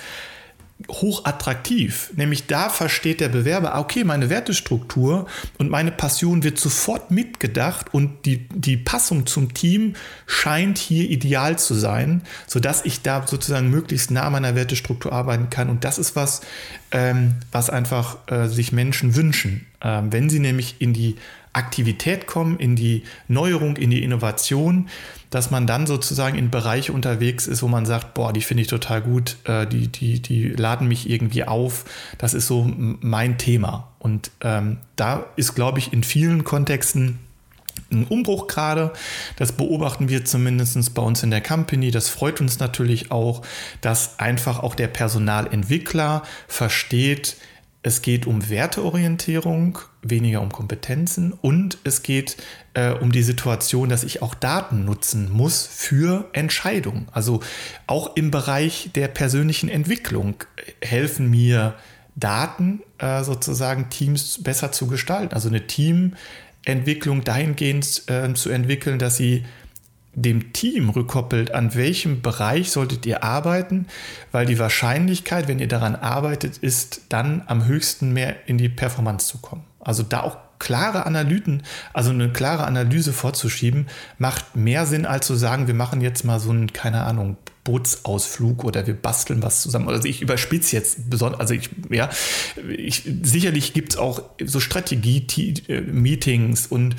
hochattraktiv. 0.88 2.12
Nämlich 2.15 2.47
da 2.47 2.69
versteht 2.69 3.19
der 3.19 3.28
Bewerber, 3.28 3.75
ah, 3.75 3.80
okay, 3.82 4.06
meine 4.06 4.30
Wertestruktur 4.30 5.28
und 5.58 5.69
meine 5.69 5.91
Passion 5.91 6.43
wird 6.43 6.58
sofort 6.58 7.12
mitgedacht 7.12 7.93
und 7.93 8.25
die, 8.25 8.47
die 8.49 8.78
Passung 8.78 9.25
zum 9.25 9.54
Team 9.54 9.95
scheint 10.25 10.78
hier 10.78 11.10
ideal 11.10 11.60
zu 11.60 11.73
sein, 11.73 12.21
sodass 12.47 12.86
ich 12.86 13.02
da 13.02 13.28
sozusagen 13.28 13.69
möglichst 13.69 14.10
nah 14.10 14.30
meiner 14.30 14.56
Wertestruktur 14.56 15.12
arbeiten 15.12 15.49
kann. 15.49 15.69
Und 15.69 15.84
das 15.84 15.97
ist 15.97 16.15
was, 16.15 16.41
ähm, 16.91 17.36
was 17.52 17.69
einfach 17.69 18.17
äh, 18.28 18.47
sich 18.47 18.71
Menschen 18.71 19.15
wünschen. 19.15 19.65
Ähm, 19.82 20.13
wenn 20.13 20.30
sie 20.30 20.39
nämlich 20.39 20.75
in 20.80 20.93
die 20.93 21.17
Aktivität 21.60 22.26
kommen, 22.26 22.58
in 22.58 22.76
die 22.76 23.04
Neuerung, 23.28 23.76
in 23.76 23.89
die 23.91 24.02
Innovation, 24.04 24.88
dass 25.30 25.52
man 25.52 25.67
dann 25.67 25.86
sozusagen 25.86 26.38
in 26.38 26.50
Bereiche 26.50 26.91
unterwegs 26.93 27.45
ist, 27.45 27.62
wo 27.62 27.67
man 27.67 27.86
sagt, 27.86 28.13
boah, 28.15 28.34
die 28.34 28.41
finde 28.41 28.62
ich 28.62 28.67
total 28.67 29.02
gut, 29.02 29.38
äh, 29.43 29.67
die, 29.67 29.88
die, 29.89 30.22
die 30.22 30.48
laden 30.50 30.88
mich 30.88 31.10
irgendwie 31.10 31.43
auf. 31.43 31.86
Das 32.17 32.34
ist 32.34 32.48
so 32.48 32.67
mein 33.02 33.38
Thema. 33.38 33.89
Und 34.00 34.32
ähm, 34.41 34.78
da 34.95 35.26
ist, 35.36 35.54
glaube 35.54 35.80
ich, 35.80 35.93
in 35.93 36.04
vielen 36.04 36.43
Kontexten 36.43 37.19
ein 37.91 38.06
Umbruch 38.06 38.48
gerade. 38.48 38.91
Das 39.36 39.52
beobachten 39.52 40.10
wir 40.10 40.26
zumindest 40.26 40.93
bei 40.93 41.02
uns 41.02 41.24
in 41.24 41.32
der 41.32 41.41
Company. 41.41 41.91
Das 41.91 42.10
freut 42.10 42.41
uns 42.41 42.60
natürlich 42.60 43.12
auch, 43.12 43.41
dass 43.82 44.19
einfach 44.19 44.60
auch 44.60 44.76
der 44.76 44.88
Personalentwickler 44.88 46.24
versteht, 46.48 47.38
es 47.82 48.02
geht 48.02 48.28
um 48.28 48.50
Werteorientierung, 48.50 49.80
weniger 50.02 50.42
um 50.42 50.52
Kompetenzen 50.52 51.32
und 51.32 51.78
es 51.86 52.04
geht 52.04 52.36
äh, 52.74 52.92
um 52.92 53.12
die 53.12 53.24
Situation, 53.24 53.88
dass 53.88 54.04
ich 54.04 54.22
auch 54.22 54.36
Daten 54.36 54.84
nutzen 54.84 55.32
muss 55.32 55.65
für 55.65 56.30
Entscheidungen. 56.34 57.08
Also 57.13 57.39
auch 57.88 58.15
im 58.18 58.32
Bereich 58.32 58.89
der 58.96 59.08
persönlichen 59.08 59.70
Entwicklung 59.70 60.36
helfen 60.82 61.30
mir 61.30 61.76
Daten 62.15 62.82
äh, 62.98 63.24
sozusagen 63.24 63.89
Teams 63.89 64.44
besser 64.44 64.74
zu 64.74 64.88
gestalten. 64.88 65.34
Also 65.34 65.48
eine 65.48 65.65
Teamentwicklung 65.65 67.24
dahingehend 67.24 68.04
äh, 68.08 68.34
zu 68.34 68.50
entwickeln, 68.50 69.00
dass 69.00 69.15
sie 69.15 69.46
dem 70.21 70.53
Team 70.53 70.89
rückkoppelt, 70.89 71.53
an 71.53 71.75
welchem 71.75 72.21
Bereich 72.21 72.71
solltet 72.71 73.05
ihr 73.05 73.23
arbeiten, 73.23 73.88
weil 74.32 74.45
die 74.45 74.60
Wahrscheinlichkeit, 74.60 75.47
wenn 75.47 75.60
ihr 75.60 75.67
daran 75.67 75.95
arbeitet, 75.95 76.58
ist 76.58 77.01
dann 77.10 77.43
am 77.47 77.65
höchsten 77.65 78.13
mehr 78.13 78.47
in 78.47 78.58
die 78.58 78.69
Performance 78.69 79.27
zu 79.27 79.38
kommen. 79.38 79.63
Also 79.79 80.03
da 80.03 80.21
auch 80.21 80.38
klare 80.60 81.05
Analyten, 81.05 81.63
also 81.93 82.12
eine 82.12 82.32
klare 82.32 82.65
Analyse 82.65 83.13
vorzuschieben, 83.13 83.88
macht 84.17 84.55
mehr 84.55 84.86
Sinn, 84.86 85.05
als 85.05 85.25
zu 85.25 85.36
sagen, 85.36 85.67
wir 85.67 85.73
machen 85.73 86.01
jetzt 86.01 86.25
mal 86.25 86.39
so 86.39 86.49
einen, 86.49 86.73
keine 86.73 87.03
Ahnung, 87.03 87.38
Bootsausflug 87.63 88.63
oder 88.63 88.88
wir 88.88 88.95
basteln 88.95 89.43
was 89.43 89.62
zusammen. 89.62 89.89
Also 89.89 90.08
ich 90.08 90.21
überspitze 90.21 90.75
jetzt 90.75 91.10
besonders, 91.10 91.39
also 91.39 91.53
ich, 91.53 91.69
ja, 91.89 92.10
ich, 92.67 93.10
sicherlich 93.21 93.73
gibt 93.73 93.93
es 93.93 93.97
auch 93.97 94.23
so 94.43 94.60
Strategie-Meetings 94.60 96.67
und 96.67 96.95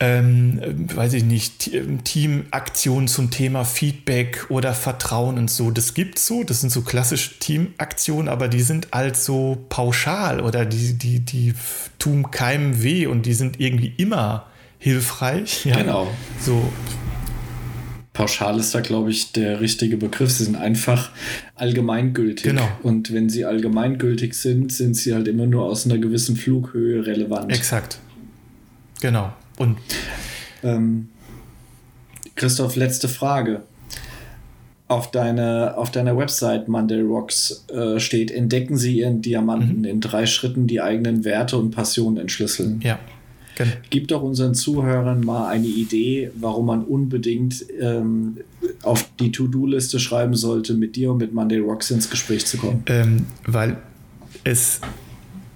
ähm, 0.00 0.60
weiß 0.94 1.14
ich 1.14 1.24
nicht, 1.24 1.72
Teamaktionen 2.04 3.08
zum 3.08 3.30
Thema 3.30 3.64
Feedback 3.64 4.46
oder 4.48 4.72
Vertrauen 4.72 5.38
und 5.38 5.50
so. 5.50 5.72
Das 5.72 5.94
gibt's 5.94 6.26
so, 6.26 6.44
das 6.44 6.60
sind 6.60 6.70
so 6.70 6.82
klassische 6.82 7.38
Teamaktionen, 7.40 8.28
aber 8.28 8.48
die 8.48 8.60
sind 8.60 8.92
als 8.92 9.24
so 9.24 9.66
pauschal 9.68 10.40
oder 10.40 10.64
die, 10.64 10.94
die, 10.94 11.20
die 11.20 11.54
tun 11.98 12.30
keinem 12.30 12.82
weh 12.82 13.06
und 13.06 13.26
die 13.26 13.34
sind 13.34 13.58
irgendwie 13.58 13.92
immer 13.96 14.46
hilfreich. 14.78 15.64
Ja. 15.64 15.76
Genau. 15.76 16.08
So. 16.40 16.72
Pauschal 18.12 18.58
ist 18.58 18.74
da, 18.74 18.80
glaube 18.80 19.10
ich, 19.10 19.32
der 19.32 19.60
richtige 19.60 19.96
Begriff. 19.96 20.30
Sie 20.30 20.44
sind 20.44 20.56
einfach 20.56 21.10
allgemeingültig. 21.56 22.44
Genau. 22.44 22.68
Und 22.82 23.12
wenn 23.12 23.28
sie 23.28 23.44
allgemeingültig 23.44 24.34
sind, 24.34 24.72
sind 24.72 24.94
sie 24.94 25.14
halt 25.14 25.26
immer 25.28 25.46
nur 25.46 25.64
aus 25.64 25.86
einer 25.86 25.98
gewissen 25.98 26.36
Flughöhe 26.36 27.04
relevant. 27.06 27.52
Exakt. 27.52 27.98
Genau. 29.00 29.32
Und 29.58 29.76
ähm, 30.62 31.08
Christoph, 32.34 32.76
letzte 32.76 33.08
Frage. 33.08 33.62
Auf, 34.86 35.10
deine, 35.10 35.76
auf 35.76 35.90
deiner 35.90 36.16
Website 36.16 36.66
Monday 36.68 37.02
Rocks 37.02 37.66
äh, 37.68 38.00
steht, 38.00 38.30
entdecken 38.30 38.78
Sie 38.78 39.00
Ihren 39.00 39.20
Diamanten 39.20 39.80
mhm. 39.80 39.84
in 39.84 40.00
drei 40.00 40.24
Schritten 40.24 40.66
die 40.66 40.80
eigenen 40.80 41.26
Werte 41.26 41.58
und 41.58 41.72
Passionen 41.72 42.16
entschlüsseln. 42.16 42.80
Ja. 42.82 42.98
Genau. 43.56 43.72
Gib 43.90 44.08
doch 44.08 44.22
unseren 44.22 44.54
Zuhörern 44.54 45.20
mal 45.20 45.48
eine 45.48 45.66
Idee, 45.66 46.30
warum 46.36 46.66
man 46.66 46.84
unbedingt 46.84 47.64
ähm, 47.80 48.38
auf 48.82 49.10
die 49.18 49.32
To-Do-Liste 49.32 49.98
schreiben 49.98 50.36
sollte, 50.36 50.74
mit 50.74 50.94
dir 50.94 51.10
und 51.10 51.18
mit 51.18 51.34
Monday 51.34 51.58
Rocks 51.58 51.90
ins 51.90 52.08
Gespräch 52.08 52.46
zu 52.46 52.56
kommen. 52.56 52.84
Ähm, 52.86 53.26
weil 53.44 53.76
es 54.44 54.80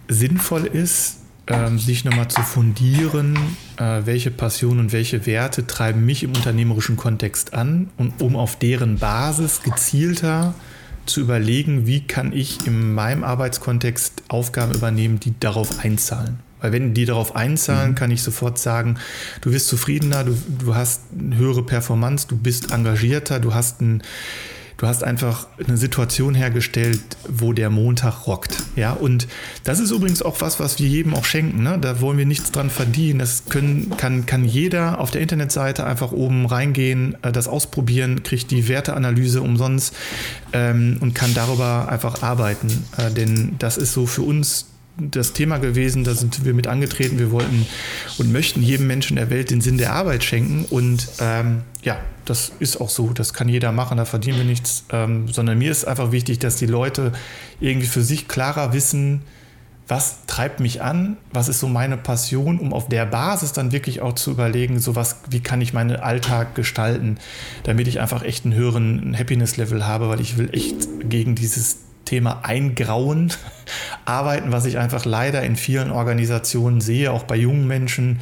sinnvoll 0.09 0.67
ist, 0.67 1.21
ähm, 1.47 1.79
sich 1.79 2.05
nochmal 2.05 2.29
zu 2.29 2.43
fundieren, 2.43 3.39
welche 4.05 4.31
Passionen 4.31 4.81
und 4.81 4.93
welche 4.93 5.27
Werte 5.27 5.67
treiben 5.67 6.05
mich 6.05 6.23
im 6.23 6.31
unternehmerischen 6.31 6.97
Kontext 6.97 7.55
an 7.55 7.91
und 7.97 8.21
um 8.21 8.37
auf 8.37 8.59
deren 8.59 8.99
Basis 8.99 9.63
gezielter 9.63 10.55
zu 11.07 11.21
überlegen, 11.21 11.87
wie 11.87 12.07
kann 12.07 12.33
ich 12.33 12.67
in 12.67 12.95
meinem 12.95 13.25
Arbeitskontext 13.25 14.23
Aufgaben 14.29 14.75
übernehmen, 14.75 15.21
die 15.21 15.35
darauf 15.39 15.85
einzahlen. 15.85 16.39
Weil 16.61 16.73
wenn 16.73 16.95
die 16.95 17.05
darauf 17.05 17.35
einzahlen, 17.35 17.91
mhm. 17.91 17.95
kann 17.97 18.11
ich 18.13 18.23
sofort 18.23 18.59
sagen, 18.59 18.99
du 19.41 19.53
wirst 19.53 19.67
zufriedener, 19.67 20.25
du, 20.25 20.37
du 20.59 20.75
hast 20.75 21.03
eine 21.19 21.37
höhere 21.37 21.65
Performance, 21.65 22.29
du 22.29 22.37
bist 22.37 22.71
engagierter, 22.71 23.41
du 23.41 23.53
hast 23.53 23.81
ein 23.81 24.03
du 24.83 24.89
hast 24.89 25.05
einfach 25.05 25.47
eine 25.65 25.77
Situation 25.77 26.35
hergestellt, 26.35 27.01
wo 27.29 27.53
der 27.53 27.71
Montag 27.71 28.27
rockt. 28.27 28.57
Ja, 28.75 28.93
und 28.93 29.29
das 29.63 29.79
ist 29.79 29.93
übrigens 29.93 30.23
auch 30.23 30.41
was, 30.41 30.59
was 30.59 30.81
wir 30.81 30.89
jedem 30.89 31.15
auch 31.15 31.25
schenken. 31.25 31.63
Ne? 31.63 31.79
Da 31.81 32.01
wollen 32.01 32.19
wir 32.19 32.27
nichts 32.27 32.51
dran 32.51 32.69
verdienen. 32.69 33.21
Das 33.21 33.45
können, 33.49 33.97
kann, 33.97 34.27
kann 34.27 34.45
jeder 34.45 34.99
auf 34.99 35.13
der 35.13 35.21
Internetseite 35.21 35.87
einfach 35.87 36.11
oben 36.11 36.47
reingehen, 36.47 37.17
äh, 37.23 37.31
das 37.31 37.47
ausprobieren, 37.47 38.25
kriegt 38.25 38.51
die 38.51 38.67
Werteanalyse 38.67 39.41
umsonst 39.41 39.95
ähm, 40.53 40.97
und 40.99 41.15
kann 41.15 41.33
darüber 41.33 41.89
einfach 41.89 42.25
arbeiten. 42.25 42.85
Äh, 42.97 43.13
denn 43.13 43.55
das 43.61 43.77
ist 43.77 43.93
so 43.93 44.07
für 44.07 44.23
uns 44.23 44.72
das 44.99 45.33
Thema 45.33 45.59
gewesen, 45.59 46.05
da 46.05 46.15
sind 46.15 46.45
wir 46.45 46.55
mit 46.55 46.67
angetreten. 46.67 47.19
Wir 47.19 47.31
wollten 47.31 47.67
und 48.19 48.33
möchten 48.33 48.63
jedem 48.63 48.87
Menschen 48.87 49.17
der 49.17 49.31
Welt 49.31 49.51
den 49.51 49.61
Sinn 49.61 49.79
der 49.79 49.93
Arbeit 49.93 50.23
schenken. 50.23 50.67
Und 50.69 51.09
ähm, 51.21 51.63
ja, 51.83 51.99
das 52.25 52.53
ist 52.59 52.81
auch 52.81 52.91
so. 52.91 53.13
Das 53.13 53.33
kann 53.33 53.49
jeder 53.49 53.73
machen, 53.73 53.97
da 53.97 54.05
verdienen 54.05 54.39
wir 54.39 54.45
nichts. 54.45 54.85
Ähm, 54.91 55.29
sondern 55.29 55.59
mir 55.59 55.71
ist 55.71 55.87
einfach 55.87 56.13
wichtig, 56.13 56.39
dass 56.39 56.57
die 56.57 56.67
Leute 56.67 57.13
irgendwie 57.61 57.87
für 57.87 58.03
sich 58.03 58.29
klarer 58.29 58.73
wissen, 58.73 59.23
was 59.89 60.25
treibt 60.27 60.61
mich 60.61 60.81
an, 60.81 61.17
was 61.33 61.49
ist 61.49 61.61
so 61.61 61.69
meine 61.69 61.97
Passion, 61.97 62.59
um 62.59 62.73
auf 62.73 62.89
der 62.89 63.05
Basis 63.05 63.53
dann 63.53 63.73
wirklich 63.73 64.01
auch 64.01 64.15
zu 64.15 64.31
überlegen, 64.31 64.79
so 64.79 64.95
was, 64.95 65.17
wie 65.29 65.41
kann 65.41 65.61
ich 65.61 65.73
meinen 65.73 65.97
Alltag 65.97 66.55
gestalten, 66.55 67.19
damit 67.65 67.89
ich 67.89 68.01
einfach 68.01 68.23
echt 68.23 68.45
einen 68.45 68.55
höheren 68.55 69.17
Happiness-Level 69.19 69.87
habe, 69.87 70.09
weil 70.09 70.21
ich 70.21 70.39
will 70.39 70.49
echt 70.55 70.89
gegen 71.11 71.35
dieses 71.35 71.79
Thema 72.13 72.41
Eingrauen 72.43 73.33
arbeiten, 74.05 74.53
was 74.53 74.67
ich 74.67 74.77
einfach 74.77 75.07
leider 75.07 75.43
in 75.43 75.57
vielen 75.57 75.91
Organisationen 75.91 76.83
sehe, 76.83 77.11
auch 77.11 77.23
bei 77.23 77.37
jungen 77.37 77.67
Menschen, 77.67 78.21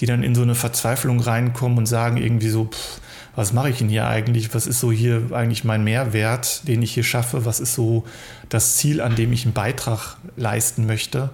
die 0.00 0.06
dann 0.06 0.22
in 0.22 0.34
so 0.34 0.40
eine 0.40 0.54
Verzweiflung 0.54 1.20
reinkommen 1.20 1.76
und 1.76 1.84
sagen 1.84 2.16
irgendwie 2.16 2.48
so, 2.48 2.64
pff, 2.64 3.00
was 3.34 3.52
mache 3.52 3.68
ich 3.68 3.76
denn 3.76 3.90
hier 3.90 4.06
eigentlich? 4.06 4.54
Was 4.54 4.66
ist 4.66 4.80
so 4.80 4.90
hier 4.90 5.24
eigentlich 5.32 5.64
mein 5.64 5.84
Mehrwert, 5.84 6.66
den 6.66 6.80
ich 6.80 6.94
hier 6.94 7.04
schaffe? 7.04 7.44
Was 7.44 7.60
ist 7.60 7.74
so 7.74 8.06
das 8.48 8.76
Ziel, 8.76 9.02
an 9.02 9.16
dem 9.16 9.34
ich 9.34 9.44
einen 9.44 9.52
Beitrag 9.52 10.16
leisten 10.38 10.86
möchte? 10.86 11.28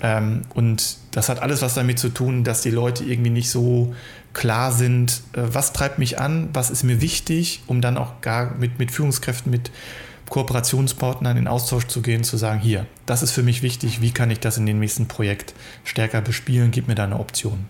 Ähm, 0.00 0.44
und 0.54 0.96
das 1.10 1.28
hat 1.28 1.42
alles 1.42 1.60
was 1.60 1.74
damit 1.74 1.98
zu 1.98 2.08
tun, 2.08 2.42
dass 2.42 2.62
die 2.62 2.70
Leute 2.70 3.04
irgendwie 3.04 3.28
nicht 3.28 3.50
so 3.50 3.94
klar 4.32 4.72
sind, 4.72 5.20
äh, 5.34 5.42
was 5.44 5.74
treibt 5.74 5.98
mich 5.98 6.18
an, 6.18 6.48
was 6.54 6.70
ist 6.70 6.84
mir 6.84 7.02
wichtig, 7.02 7.62
um 7.66 7.82
dann 7.82 7.98
auch 7.98 8.22
gar 8.22 8.54
mit, 8.54 8.78
mit 8.78 8.90
Führungskräften, 8.90 9.50
mit 9.50 9.70
Kooperationspartnern 10.28 11.36
in 11.36 11.46
Austausch 11.46 11.86
zu 11.86 12.02
gehen, 12.02 12.24
zu 12.24 12.36
sagen, 12.36 12.60
hier, 12.60 12.86
das 13.06 13.22
ist 13.22 13.32
für 13.32 13.42
mich 13.42 13.62
wichtig, 13.62 14.00
wie 14.00 14.10
kann 14.10 14.30
ich 14.30 14.40
das 14.40 14.58
in 14.58 14.66
dem 14.66 14.80
nächsten 14.80 15.06
Projekt 15.06 15.54
stärker 15.84 16.20
bespielen, 16.20 16.70
gib 16.70 16.88
mir 16.88 16.94
da 16.94 17.04
eine 17.04 17.18
Option. 17.18 17.66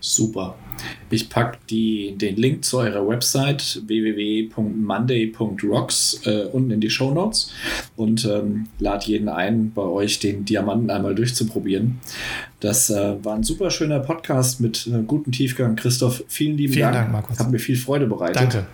Super. 0.00 0.56
Ich 1.10 1.28
packe 1.28 1.58
den 1.68 2.36
Link 2.36 2.64
zu 2.64 2.78
eurer 2.78 3.08
Website 3.08 3.82
www.monday.rocks 3.86 6.20
äh, 6.26 6.44
unten 6.52 6.70
in 6.70 6.80
die 6.80 6.90
Show 6.90 7.12
Notes 7.12 7.52
und 7.96 8.24
ähm, 8.24 8.68
lade 8.78 9.06
jeden 9.06 9.28
ein, 9.28 9.72
bei 9.74 9.82
euch 9.82 10.20
den 10.20 10.44
Diamanten 10.44 10.90
einmal 10.90 11.16
durchzuprobieren. 11.16 11.98
Das 12.60 12.88
äh, 12.90 13.16
war 13.24 13.34
ein 13.34 13.42
super 13.42 13.70
schöner 13.70 13.98
Podcast 14.00 14.60
mit 14.60 14.86
äh, 14.86 15.02
gutem 15.02 15.32
Tiefgang. 15.32 15.76
Christoph, 15.76 16.22
vielen 16.28 16.56
lieben 16.56 16.74
vielen 16.74 16.92
Dank. 16.92 16.96
Dank 16.96 17.12
Markus. 17.12 17.40
Hat 17.40 17.50
mir 17.50 17.58
viel 17.58 17.76
Freude 17.76 18.06
bereitet. 18.06 18.36
Danke. 18.36 18.66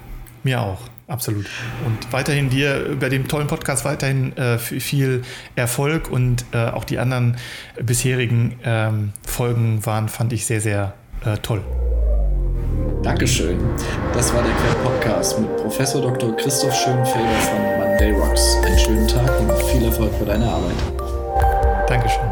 Mir 0.42 0.60
auch, 0.60 0.80
absolut. 1.12 1.46
Und 1.86 2.12
weiterhin 2.12 2.50
dir 2.50 2.96
bei 2.98 3.08
dem 3.08 3.28
tollen 3.28 3.46
Podcast 3.46 3.84
weiterhin 3.84 4.36
äh, 4.36 4.58
viel 4.58 5.22
Erfolg 5.54 6.10
und 6.10 6.44
äh, 6.52 6.66
auch 6.66 6.84
die 6.84 6.98
anderen 6.98 7.36
bisherigen 7.80 8.58
ähm, 8.64 9.12
Folgen 9.26 9.84
waren, 9.86 10.08
fand 10.08 10.32
ich 10.32 10.46
sehr, 10.46 10.60
sehr 10.60 10.94
äh, 11.24 11.36
toll. 11.38 11.62
Dankeschön. 13.02 13.58
Das 14.14 14.32
war 14.32 14.42
der 14.42 14.52
Quer 14.52 14.74
Podcast 14.84 15.38
mit 15.38 15.56
Professor 15.56 16.00
Dr. 16.00 16.36
Christoph 16.36 16.74
Schönfelder 16.74 17.40
von 17.40 17.58
Monday 17.78 18.12
Rocks. 18.12 18.56
Einen 18.64 18.78
schönen 18.78 19.08
Tag 19.08 19.40
und 19.40 19.52
viel 19.70 19.84
Erfolg 19.84 20.16
bei 20.20 20.26
deiner 20.26 20.46
Arbeit. 20.46 21.88
Dankeschön. 21.88 22.31